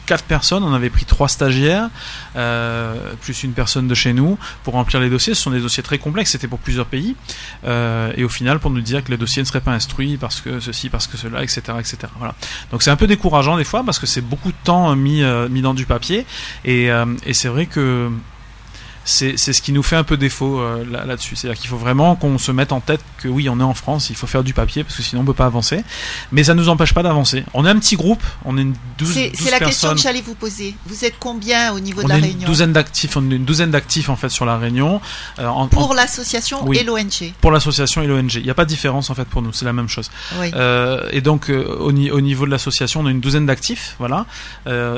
quatre 0.09 0.23
personnes, 0.23 0.63
on 0.63 0.73
avait 0.73 0.89
pris 0.89 1.05
trois 1.05 1.27
stagiaires, 1.27 1.87
euh, 2.35 3.13
plus 3.21 3.43
une 3.43 3.53
personne 3.53 3.87
de 3.87 3.93
chez 3.93 4.11
nous, 4.11 4.39
pour 4.63 4.73
remplir 4.73 4.99
les 4.99 5.09
dossiers. 5.11 5.35
Ce 5.35 5.43
sont 5.43 5.51
des 5.51 5.59
dossiers 5.59 5.83
très 5.83 5.99
complexes, 5.99 6.31
c'était 6.31 6.47
pour 6.47 6.57
plusieurs 6.57 6.87
pays. 6.87 7.15
Euh, 7.63 8.11
et 8.17 8.23
au 8.23 8.29
final, 8.29 8.57
pour 8.57 8.71
nous 8.71 8.81
dire 8.81 9.03
que 9.03 9.11
les 9.11 9.17
dossiers 9.17 9.43
ne 9.43 9.47
seraient 9.47 9.61
pas 9.61 9.73
instruits 9.73 10.17
parce 10.17 10.41
que 10.41 10.59
ceci, 10.59 10.89
parce 10.89 11.05
que 11.05 11.15
cela, 11.15 11.43
etc. 11.43 11.61
etc. 11.79 11.97
Voilà. 12.17 12.33
Donc 12.71 12.81
c'est 12.81 12.89
un 12.89 12.95
peu 12.95 13.05
décourageant 13.05 13.55
des 13.55 13.63
fois 13.63 13.83
parce 13.83 13.99
que 13.99 14.07
c'est 14.07 14.21
beaucoup 14.21 14.49
de 14.49 14.57
temps 14.63 14.89
euh, 14.89 14.95
mis, 14.95 15.21
mis 15.51 15.61
dans 15.61 15.75
du 15.75 15.85
papier. 15.85 16.25
Et, 16.65 16.89
et 17.25 17.33
c'est 17.33 17.49
vrai 17.49 17.67
que 17.67 18.09
c'est 19.09 19.53
ce 19.53 19.61
qui 19.61 19.71
nous 19.71 19.83
fait 19.83 19.95
un 19.95 20.03
peu 20.03 20.17
défaut 20.17 20.59
euh, 20.59 20.85
là- 20.89 21.05
là-dessus. 21.05 21.35
C'est-à-dire 21.35 21.59
qu'il 21.59 21.69
faut 21.69 21.77
vraiment 21.77 22.15
qu'on 22.15 22.37
se 22.37 22.51
mette 22.51 22.71
en 22.71 22.79
tête 22.79 23.01
que 23.17 23.27
oui, 23.27 23.49
on 23.49 23.59
est 23.59 23.63
en 23.63 23.73
France, 23.73 24.09
il 24.09 24.15
faut 24.15 24.27
faire 24.27 24.43
du 24.43 24.53
papier 24.53 24.83
parce 24.83 24.95
que 24.95 25.01
sinon 25.01 25.21
on 25.21 25.25
peut 25.25 25.33
pas 25.33 25.45
avancer. 25.45 25.83
Mais 26.31 26.43
ça 26.43 26.53
nous 26.53 26.69
empêche 26.69 26.93
pas 26.93 27.03
d'avancer. 27.03 27.43
On 27.53 27.65
est 27.65 27.69
un 27.69 27.77
petit 27.79 27.95
groupe, 27.95 28.23
on 28.45 28.57
est 28.57 28.61
une 28.61 28.75
douze, 28.97 29.13
C'est 29.13 29.29
12 29.31 29.39
c'est 29.43 29.51
la 29.51 29.59
question 29.59 29.91
que 29.93 29.99
j'allais 29.99 30.21
vous 30.21 30.35
poser. 30.35 30.75
Vous 30.85 31.03
êtes 31.05 31.15
combien 31.19 31.73
au 31.73 31.79
niveau 31.79 32.01
on 32.01 32.03
de 32.05 32.09
la 32.09 32.15
est 32.15 32.19
une 32.19 32.25
Réunion 32.25 32.45
douzaine 32.47 32.73
d'actifs, 32.73 33.17
on 33.17 33.31
est 33.31 33.35
une 33.35 33.45
douzaine 33.45 33.71
d'actifs 33.71 34.09
en 34.09 34.15
fait 34.15 34.29
sur 34.29 34.45
la 34.45 34.57
Réunion. 34.57 35.01
Euh, 35.39 35.47
en- 35.47 35.63
en- 35.63 35.67
Pour 35.67 35.93
l'association 35.93 36.65
Oui. 36.65 36.77
et 36.77 36.83
l'ONG 36.83 37.33
pour 37.41 37.51
l'association 37.51 38.01
et 38.01 38.07
l'ONG. 38.07 38.35
Il 38.35 38.43
n'y 38.43 38.49
a 38.49 38.53
pas 38.53 38.65
de 38.65 38.69
différence 38.69 39.09
en 39.09 39.15
fait 39.15 39.25
pour 39.25 39.41
nous, 39.41 39.51
c'est 39.53 39.65
la 39.65 39.73
même 39.73 39.89
chose. 39.89 40.09
Oui. 40.39 40.51
Euh, 40.53 41.07
et 41.11 41.21
donc 41.21 41.49
au, 41.49 41.91
ni- 41.91 42.11
au 42.11 42.21
niveau 42.21 42.45
de 42.45 42.51
l'association, 42.51 43.01
on 43.01 43.05
a 43.05 43.11
une 43.11 43.19
douzaine 43.21 43.45
d'actifs, 43.45 43.95
voilà. 43.99 44.25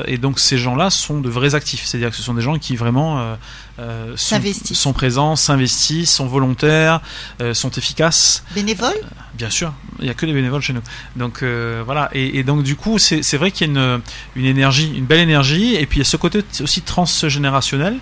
Et 0.06 0.18
donc 0.18 0.38
ces 0.38 0.58
gens-là 0.58 0.90
sont 0.90 1.20
de 1.20 1.28
vrais 1.30 1.54
actifs, 1.54 1.84
c'est-à-dire 1.86 2.10
que 2.10 2.16
ce 2.16 2.22
sont 2.22 2.34
des 2.34 2.42
gens 2.42 2.58
qui 2.58 2.76
vraiment 2.76 3.36
euh, 3.78 4.14
euh, 4.14 4.16
euh, 4.16 4.74
sont, 4.74 4.92
présents, 4.92 5.36
s'investissent, 5.36 6.12
sont 6.14 6.26
volontaires, 6.26 7.00
euh, 7.40 7.54
sont 7.54 7.70
efficaces. 7.70 8.44
Bénévole 8.54 8.94
Bien 9.34 9.48
sûr, 9.48 9.72
il 9.98 10.06
y 10.06 10.10
a 10.10 10.14
que 10.14 10.26
des 10.26 10.34
bénévoles 10.34 10.60
chez 10.60 10.74
nous. 10.74 10.82
Donc 11.16 11.42
euh, 11.42 11.82
voilà, 11.86 12.10
et, 12.12 12.38
et 12.38 12.44
donc 12.44 12.62
du 12.62 12.76
coup, 12.76 12.98
c'est 12.98 13.22
c'est 13.22 13.38
vrai 13.38 13.50
qu'il 13.50 13.66
y 13.66 13.70
a 13.70 13.72
une, 13.72 14.02
une 14.36 14.44
énergie, 14.44 14.92
une 14.94 15.06
belle 15.06 15.20
énergie, 15.20 15.74
et 15.74 15.86
puis 15.86 15.98
il 16.00 16.02
y 16.02 16.06
a 16.06 16.08
ce 16.08 16.18
côté 16.18 16.44
aussi 16.60 16.82
transgénérationnel, 16.82 17.96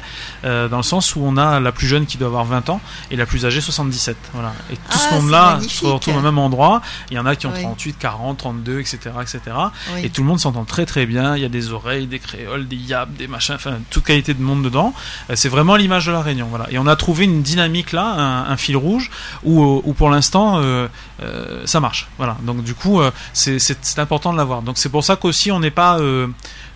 euh, 0.45 0.67
dans 0.69 0.79
le 0.79 0.83
sens 0.83 1.15
où 1.15 1.21
on 1.23 1.37
a 1.37 1.61
la 1.61 1.71
plus 1.71 1.87
jeune 1.87 2.07
qui 2.07 2.19
doit 2.19 2.27
avoir 2.27 2.45
20 2.45 2.69
ans 2.71 2.81
et 3.13 3.17
la 3.17 3.27
plus 3.27 3.47
âgée 3.47 3.61
77. 3.61 4.17
Voilà, 4.33 4.53
et 4.73 4.75
tout 4.77 4.81
Ah, 4.91 4.99
ce 4.99 5.15
monde-là 5.15 5.61
se 5.69 5.87
retrouve 5.87 6.17
au 6.17 6.21
même 6.21 6.39
endroit. 6.39 6.83
Il 7.11 7.15
y 7.15 7.19
en 7.21 7.27
a 7.27 7.37
qui 7.37 7.47
ont 7.47 7.53
Oui. 7.55 7.63
38, 7.63 7.97
40, 7.99 8.39
32, 8.39 8.81
etc., 8.81 8.99
etc. 9.21 9.41
Oui. 9.95 10.01
Et 10.05 10.11
tout 10.11 10.23
le 10.23 10.27
monde 10.29 10.41
s'entend 10.41 10.65
très 10.65 10.85
très 10.85 11.07
bien. 11.07 11.37
Il 11.37 11.43
y 11.43 11.45
a 11.45 11.49
des 11.49 11.71
oreilles, 11.73 12.07
des 12.09 12.19
créoles, 12.19 12.67
des 12.67 12.77
yaps, 12.77 13.13
des 13.17 13.29
machins, 13.29 13.55
enfin 13.55 13.79
toute 13.91 14.05
qualité 14.05 14.35
de 14.35 14.43
monde 14.43 14.65
dedans. 14.65 14.93
Euh, 15.31 15.35
C'est 15.37 15.49
l'image 15.77 16.07
de 16.07 16.13
la 16.13 16.21
Réunion. 16.23 16.47
Voilà. 16.49 16.67
Et 16.71 16.79
on 16.79 16.87
a 16.87 16.97
trouvé 16.97 17.25
une 17.25 17.43
dynamique 17.43 17.93
là, 17.93 18.45
un, 18.49 18.57
fil 18.57 18.77
rouge, 18.77 19.11
où, 19.45 19.63
euh, 19.63 19.93
pour 19.93 20.11
l'instant 20.11 20.59
euh, 20.59 20.89
euh, 21.23 21.63
ça 21.65 21.81
marche. 21.81 22.09
Voilà. 22.19 22.37
Donc 22.43 22.63
du 22.63 22.75
coup, 22.75 23.01
c'est- 23.33 23.59
important 23.99 24.33
de 24.33 24.39
l'avoir. 24.39 24.63
Donc 24.63 24.79
c'est 24.79 24.89
pour 24.89 25.05
ça 25.05 25.17
qu'aussi 25.17 25.51
on 25.53 25.61
n'est 25.61 25.71
pas 25.71 25.99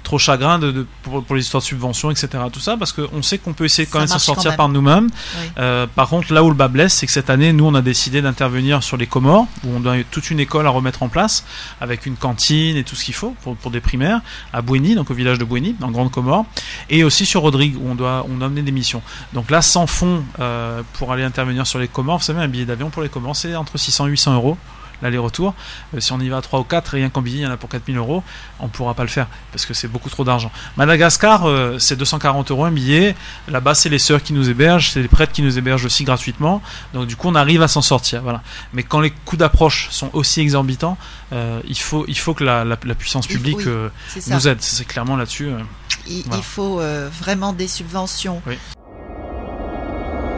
trop 0.05 0.19
chagrin 0.19 0.59
de, 0.61 0.71
de- 0.71 0.87
pour, 1.03 1.25
pour 1.25 1.35
les 1.35 1.43
histoires 1.43 1.63
de 1.63 1.67
subventions, 1.67 2.11
etc. 2.13 2.29
Tout 2.53 2.61
ça, 2.61 2.77
parce 2.77 2.93
qu'on 2.93 3.23
sait 3.23 3.39
qu'on 3.39 3.53
peut 3.55 3.65
essayer 3.65 3.87
quand 3.87 3.99
Ça 3.99 3.99
même 4.01 4.07
de 4.07 4.13
s'en 4.13 4.19
sortir 4.21 4.51
même. 4.53 4.57
par 4.59 4.69
nous-mêmes. 4.69 5.09
Oui. 5.41 5.47
Euh, 5.59 5.87
par 5.93 6.09
contre, 6.09 6.33
là 6.33 6.45
où 6.45 6.49
le 6.49 6.55
bas 6.55 6.69
blesse, 6.69 6.95
c'est 6.95 7.07
que 7.07 7.13
cette 7.13 7.31
année, 7.31 7.53
nous, 7.53 7.65
on 7.67 7.75
a 7.75 7.83
décidé 7.83 8.23
d'intervenir 8.23 8.83
sur 8.83 8.97
les 8.97 9.07
Comores, 9.09 9.47
où 9.65 9.69
on 9.75 9.85
a 9.91 10.03
toute 10.05 10.31
une 10.31 10.39
école 10.39 10.67
à 10.67 10.71
remettre 10.71 11.03
en 11.03 11.09
place, 11.09 11.45
avec 11.81 12.07
une 12.07 12.17
cantine 12.17 12.77
et 12.77 12.85
tout 12.85 12.95
ce 12.95 13.05
qu'il 13.05 13.15
faut 13.15 13.35
pour, 13.43 13.57
pour 13.57 13.71
des 13.71 13.81
primaires, 13.81 14.21
à 14.53 14.63
Bouéni, 14.63 14.95
donc 14.95 15.11
au 15.11 15.15
village 15.15 15.39
de 15.39 15.45
Bouéni, 15.45 15.75
en 15.83 15.91
Grande 15.91 16.11
Comore, 16.13 16.47
et 16.91 17.03
aussi 17.03 17.27
sur 17.27 17.41
Rodrigue, 17.41 17.77
où 17.81 17.89
on 17.89 17.95
doit, 17.95 18.25
on 18.31 18.37
doit 18.37 18.47
amener 18.47 18.63
des 18.63 18.73
missions. 18.73 19.03
Donc 19.33 19.51
là, 19.51 19.63
sans 19.63 19.87
fonds 19.87 20.23
euh, 20.39 20.83
pour 20.95 21.13
aller 21.13 21.25
intervenir 21.25 21.67
sur 21.67 21.79
les 21.79 21.89
Comores, 21.89 22.19
vous 22.19 22.25
savez, 22.25 22.41
un 22.41 22.49
billet 22.49 22.67
d'avion 22.67 22.91
pour 22.91 23.03
les 23.03 23.09
Comores, 23.09 23.37
c'est 23.37 23.57
entre 23.57 23.79
600 23.79 24.07
et 24.07 24.11
800 24.11 24.35
euros 24.35 24.59
l'aller-retour. 25.03 25.55
Euh, 25.95 26.01
si 26.01 26.13
on 26.13 26.21
y 26.21 26.29
va 26.29 26.39
à 26.39 26.43
3 26.43 26.61
ou 26.61 26.65
4, 26.65 26.89
rien 26.89 27.09
qu'en 27.11 27.23
billet, 27.23 27.39
il 27.41 27.43
y 27.43 27.47
en 27.47 27.51
a 27.51 27.57
pour 27.57 27.69
4000 27.69 27.97
euros, 27.97 28.23
on 28.61 28.69
pourra 28.69 28.95
pas 28.95 29.03
le 29.03 29.09
faire 29.09 29.27
parce 29.53 29.67
que 29.67 29.75
c'est 29.75 29.89
beaucoup 29.89 30.11
trop 30.11 30.25
d'argent. 30.25 30.51
Madagascar, 30.77 31.47
euh, 31.49 31.79
c'est 31.79 31.97
240 31.97 32.51
euros 32.51 32.65
un 32.65 32.71
billet. 32.71 33.15
Là-bas, 33.49 33.75
c'est 33.75 33.89
les 33.89 33.99
sœurs 33.99 34.23
qui 34.23 34.33
nous 34.33 34.49
hébergent, 34.51 34.91
c'est 34.93 35.03
les 35.03 35.09
prêtres 35.09 35.33
qui 35.33 35.43
nous 35.43 35.59
hébergent 35.59 35.85
aussi 35.85 36.05
gratuitement. 36.05 36.63
Donc, 36.93 37.07
du 37.07 37.17
coup, 37.17 37.29
on 37.29 37.35
arrive 37.35 37.63
à 37.63 37.69
s'en 37.69 37.83
sortir. 37.83 38.23
Voilà. 38.23 38.43
Mais 38.73 38.83
quand 38.83 39.01
les 39.01 39.11
coûts 39.11 39.37
d'approche 39.37 39.89
sont 39.91 40.11
aussi 40.13 40.41
exorbitants, 40.41 40.97
euh, 41.33 41.61
il, 41.67 41.79
faut, 41.79 42.05
il 42.09 42.19
faut 42.19 42.35
que 42.35 42.45
la, 42.45 42.65
la- 42.65 42.79
la 42.85 42.95
puissance 42.95 43.27
publique 43.27 43.57
oui, 43.59 43.65
euh, 43.67 43.89
nous 44.29 44.49
aide. 44.49 44.59
C'est 44.61 44.85
clairement 44.87 45.17
là-dessus. 45.17 45.49
euh. 45.49 45.59
Il, 46.07 46.23
Voilà. 46.25 46.37
il 46.39 46.43
faut 46.45 46.81
euh, 46.81 47.09
vraiment 47.21 47.53
des 47.53 47.67
subventions. 47.69 48.43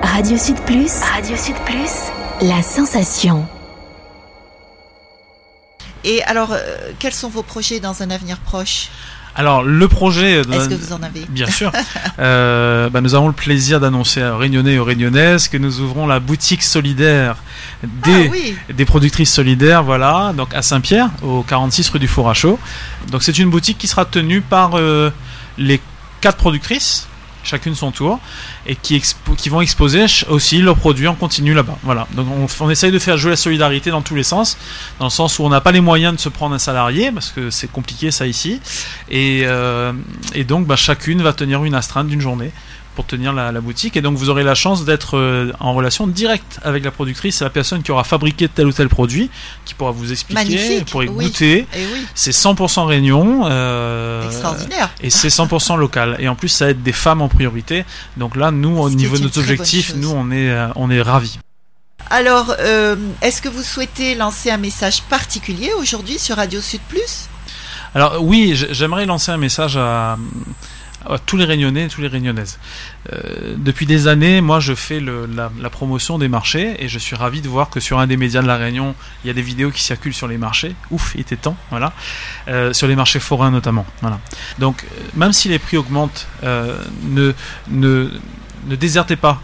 Radio 0.03 0.37
Sud 0.38 0.61
Plus. 0.62 0.90
Radio 1.12 1.37
Sud 1.37 1.57
Plus. 1.64 1.90
La 2.42 2.62
sensation. 2.62 3.49
Et 6.07 6.23
alors, 6.23 6.53
euh, 6.53 6.59
quels 6.99 7.12
sont 7.12 7.29
vos 7.29 7.42
projets 7.42 7.81
dans 7.81 8.03
un 8.03 8.11
avenir 8.11 8.38
proche? 8.38 8.88
Alors, 9.38 9.62
le 9.62 9.87
projet. 9.87 10.42
de- 10.42 10.53
Est-ce 10.55 10.69
que 10.71 10.75
vous 10.75 10.95
en 10.95 11.03
avez? 11.03 11.27
Bien 11.29 11.51
sûr. 11.51 11.71
Euh, 12.19 12.88
bah, 12.88 13.03
nous 13.03 13.14
avons 13.14 13.27
le 13.27 13.35
plaisir 13.35 13.79
d'annoncer 13.79 14.25
aux 14.25 14.38
Réunionnais 14.38 14.73
et 14.75 14.79
aux 14.79 14.85
Réunionnaises 14.85 15.49
que 15.49 15.59
nous 15.59 15.81
ouvrons 15.81 16.07
la 16.07 16.19
boutique 16.19 16.62
solidaire 16.62 17.37
des, 17.83 18.29
Ah 18.29 18.31
oui, 18.33 18.57
des 18.73 18.87
productrices 18.87 19.31
solidaires, 19.35 19.83
voilà, 19.83 20.33
donc 20.35 20.55
à 20.55 20.62
Saint-Pierre, 20.62 21.11
au 21.23 21.42
46 21.42 21.90
rue 21.90 21.99
du 21.99 22.09
Four 22.09 22.31
à 22.31 22.35
Chaud. 22.35 22.59
Donc 23.11 23.23
c'est 23.23 23.38
une 23.38 23.51
boutique 23.51 23.77
qui 23.77 23.87
sera 23.87 24.07
tenue 24.07 24.40
par 24.40 24.77
euh, 24.79 25.11
les 25.59 25.79
quatre 26.23 26.38
productrices, 26.38 27.07
chacune 27.46 27.74
son 27.74 27.92
tour, 27.92 28.18
et 28.66 28.76
qui, 28.76 29.00
vont 29.48 29.61
exposer 29.61 30.06
aussi 30.28 30.59
leurs 30.59 30.76
produits 30.76 31.09
en 31.09 31.14
continu 31.14 31.54
là-bas. 31.54 31.78
Voilà. 31.82 32.06
Donc 32.12 32.26
on, 32.61 32.70
essaye 32.70 32.90
de 32.90 32.98
faire 32.98 33.16
jouer 33.16 33.30
la 33.30 33.37
solidarité 33.37 33.90
dans 33.90 34.02
tous 34.02 34.14
les 34.14 34.22
sens, 34.22 34.59
dans 34.98 35.06
le 35.06 35.11
sens 35.11 35.38
où 35.38 35.44
on 35.44 35.48
n'a 35.48 35.61
pas 35.61 35.72
les 35.72 35.80
moyens 35.80 36.14
de 36.14 36.20
se 36.20 36.28
prendre 36.28 36.54
un 36.54 36.59
salarié, 36.59 37.12
parce 37.12 37.30
que 37.30 37.50
c'est 37.50 37.70
compliqué 37.70 38.11
ça 38.11 38.26
ici, 38.26 38.61
et, 39.11 39.42
euh, 39.44 39.92
donc 40.46 40.66
bah, 40.66 40.76
chacune 40.76 41.22
va 41.22 41.32
tenir 41.32 41.64
une 41.64 41.74
astreinte 41.74 42.09
d'une 42.09 42.20
journée 42.20 42.52
pour 42.96 43.06
tenir 43.06 43.32
la, 43.32 43.52
la 43.52 43.61
boutique 43.61 43.96
et 43.96 44.00
donc 44.02 44.16
vous 44.16 44.28
aurez 44.30 44.42
la 44.42 44.56
chance 44.56 44.85
d'être 44.85 45.16
euh, 45.16 45.52
en 45.61 45.72
relation 45.74 46.09
directe 46.09 46.59
avec 46.64 46.85
la 46.85 46.90
productrice, 46.90 47.40
la 47.42 47.50
personne 47.50 47.82
qui 47.85 47.92
aura 47.92 48.02
fabriqué 48.02 48.48
tel 48.48 48.66
ou 48.66 48.72
tel 48.72 48.88
produit, 48.88 49.30
qui 49.64 49.74
pourra 49.74 49.92
vous 49.92 50.11
expliquer, 50.11 50.42
Magnifique, 50.42 50.78
vous 50.80 50.85
pourrez 50.87 51.09
oui. 51.09 51.26
goûter. 51.26 51.66
oui, 51.76 52.06
C'est 52.14 52.32
100% 52.32 52.87
réunion. 52.87 53.42
euh, 53.46 54.26
extraordinaire. 54.26 54.90
et 55.00 55.11
c'est 55.11 55.28
100% 55.28 55.76
local. 55.78 56.16
Et 56.18 56.26
en 56.28 56.35
plus, 56.35 56.48
ça 56.48 56.70
aide 56.70 56.82
des 56.82 56.92
femmes 56.92 57.22
en 57.22 57.28
priorité. 57.28 57.85
Donc 58.16 58.35
là, 58.35 58.50
nous, 58.50 58.76
au 58.78 58.90
niveau 58.90 59.14
de 59.14 59.18
une 59.18 59.24
notre 59.26 59.35
très 59.42 59.42
bonne 59.42 59.61
objectif, 59.61 59.88
chose. 59.88 59.96
nous, 59.98 60.11
on 60.11 60.30
est, 60.32 60.50
euh, 60.50 60.68
on 60.74 60.90
est 60.90 61.02
ravis. 61.02 61.38
Alors, 62.11 62.54
euh, 62.61 62.96
est-ce 63.20 63.42
que 63.42 63.48
vous 63.48 63.62
souhaitez 63.62 64.14
lancer 64.14 64.50
un 64.50 64.59
message 64.59 65.02
particulier 65.02 65.70
aujourd'hui 65.78 66.18
sur 66.18 66.37
Radio 66.37 66.61
Sud 66.61 66.80
Plus? 66.88 67.28
Alors 67.94 68.22
oui, 68.22 68.54
j'aimerais 68.70 69.06
lancer 69.06 69.32
un 69.32 69.38
message 69.38 69.76
à, 69.76 70.16
à 71.09 71.19
tous 71.19 71.37
les 71.37 71.45
Réunionnais 71.45 71.85
et 71.85 71.88
tous 71.88 72.01
les 72.01 72.09
Réunionnaises. 72.09 72.59
Euh, 73.12 73.55
depuis 73.57 73.87
des 73.87 74.09
années, 74.09 74.40
moi, 74.40 74.61
je 74.61 74.75
fais 74.75 75.01
la, 75.01 75.71
promotion 75.71 76.19
des 76.19 76.29
marchés 76.29 76.83
et 76.83 76.88
je 76.88 76.99
suis 76.99 77.16
ravi 77.16 77.40
de 77.40 77.49
voir 77.49 77.71
que 77.71 77.81
sur 77.81 77.99
un 77.99 78.07
des 78.07 78.16
médias 78.16 78.42
de 78.42 78.47
la 78.47 78.57
Réunion, 78.57 78.95
il 79.25 79.29
y 79.29 79.31
a 79.31 79.35
des 79.35 79.42
vidéos 79.42 79.71
qui 79.71 79.83
circulent 79.83 80.14
sur 80.14 80.29
les 80.29 80.38
marchés. 80.38 80.75
Ouf, 80.90 81.12
il 81.14 81.21
était 81.21 81.37
temps, 81.37 81.57
voilà. 81.71 81.92
Euh, 82.49 82.73
sur 82.73 82.87
les 82.87 82.97
marchés 82.97 83.21
forains 83.21 83.51
notamment, 83.51 83.87
voilà. 84.01 84.21
Donc, 84.59 84.85
euh, 84.85 85.03
même 85.14 85.33
si 85.33 85.49
les 85.49 85.59
prix 85.59 85.77
augmentent, 85.77 86.27
ne, 86.42 87.33
ne, 87.69 88.11
ne 88.66 88.77
désertez 88.77 89.16
pas 89.16 89.40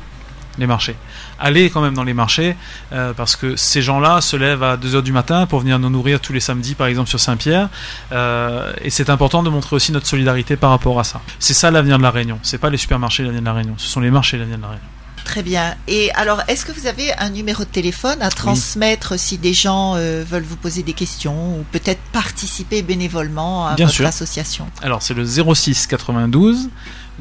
les 0.59 0.67
marchés. 0.67 0.97
Allez 1.45 1.71
quand 1.71 1.81
même 1.83 1.95
dans 1.95 2.05
les 2.05 2.15
marchés 2.15 2.57
euh, 2.93 3.13
parce 3.13 3.35
que 3.35 3.57
ces 3.57 3.83
gens-là 3.83 4.21
se 4.21 4.37
lèvent 4.37 4.63
à 4.63 4.77
2h 4.77 5.03
du 5.03 5.11
matin 5.11 5.47
pour 5.47 5.59
venir 5.59 5.81
nous 5.81 5.91
nourrir 5.91 6.21
tous 6.21 6.33
les 6.33 6.39
samedis 6.39 6.77
par 6.77 6.87
exemple 6.87 7.11
sur 7.11 7.19
Saint-Pierre 7.19 7.69
euh, 8.13 8.73
et 8.81 8.91
c'est 8.91 9.11
important 9.11 9.43
de 9.43 9.51
montrer 9.51 9.75
aussi 9.75 9.91
notre 9.91 10.07
solidarité 10.07 10.55
par 10.57 10.71
rapport 10.71 11.01
à 11.01 11.05
ça. 11.05 11.21
C'est 11.41 11.55
ça 11.55 11.73
l'avenir 11.73 11.99
de 11.99 12.03
la 12.05 12.13
Réunion, 12.13 12.39
c'est 12.45 12.59
pas 12.59 12.71
les 12.71 12.77
supermarchés 12.77 13.25
l'avenir 13.25 13.41
de 13.41 13.47
la 13.47 13.55
Réunion, 13.55 13.75
ce 13.77 13.89
sont 13.89 14.01
les 14.01 14.13
marchés 14.13 14.39
l'avenir 14.39 14.59
de 14.59 14.63
la 14.63 14.69
Réunion. 14.69 14.87
Très 15.25 15.43
bien. 15.43 15.77
Et 15.87 16.11
alors, 16.15 16.43
est-ce 16.49 16.65
que 16.65 16.73
vous 16.73 16.87
avez 16.87 17.13
un 17.17 17.31
numéro 17.31 17.63
de 17.63 17.69
téléphone 17.69 18.21
à 18.23 18.29
transmettre 18.29 19.19
si 19.19 19.39
des 19.39 19.55
gens 19.55 19.95
euh, 19.97 20.25
veulent 20.29 20.43
vous 20.43 20.57
poser 20.57 20.83
des 20.83 20.95
questions 20.95 21.59
ou 21.59 21.65
peut-être 21.71 22.01
participer 22.13 22.83
bénévolement 22.83 23.69
à 23.69 23.75
Bien 23.75 23.87
votre 23.87 23.97
sûr. 23.97 24.07
association? 24.07 24.67
Alors 24.83 25.01
c'est 25.03 25.15
le 25.15 25.25
06 25.25 25.87
92 25.87 26.69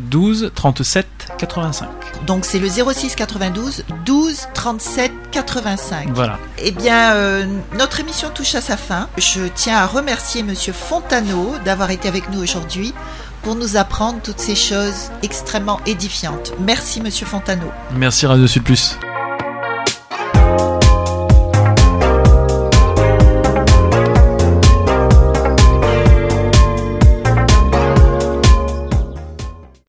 12 0.10 0.52
37 0.54 1.08
85. 1.38 1.90
Donc, 2.28 2.46
c'est 2.46 2.60
le 2.60 2.70
06 2.70 3.16
92 3.16 3.84
12 4.06 4.48
37 4.54 5.12
85. 5.32 6.10
Voilà. 6.14 6.40
Eh 6.60 6.72
bien, 6.72 7.14
euh, 7.14 7.46
notre 7.78 8.00
émission 8.00 8.30
touche 8.30 8.56
à 8.56 8.62
sa 8.62 8.78
fin. 8.78 9.08
Je 9.18 9.42
tiens 9.54 9.78
à 9.78 9.86
remercier 9.86 10.44
Monsieur 10.44 10.74
Fontano 10.74 11.54
d'avoir 11.66 11.92
été 11.92 12.08
avec 12.08 12.30
nous 12.30 12.42
aujourd'hui 12.42 12.94
pour 13.42 13.56
nous 13.56 13.76
apprendre 13.76 14.20
toutes 14.22 14.40
ces 14.40 14.56
choses 14.56 15.12
extrêmement 15.24 15.80
édifiantes. 15.86 16.54
Merci 16.60 17.02
Monsieur 17.02 17.26
Fontano. 17.26 17.72
Merci 17.96 18.26
Radio 18.26 18.48
Sud 18.48 18.64
Plus. 18.64 18.98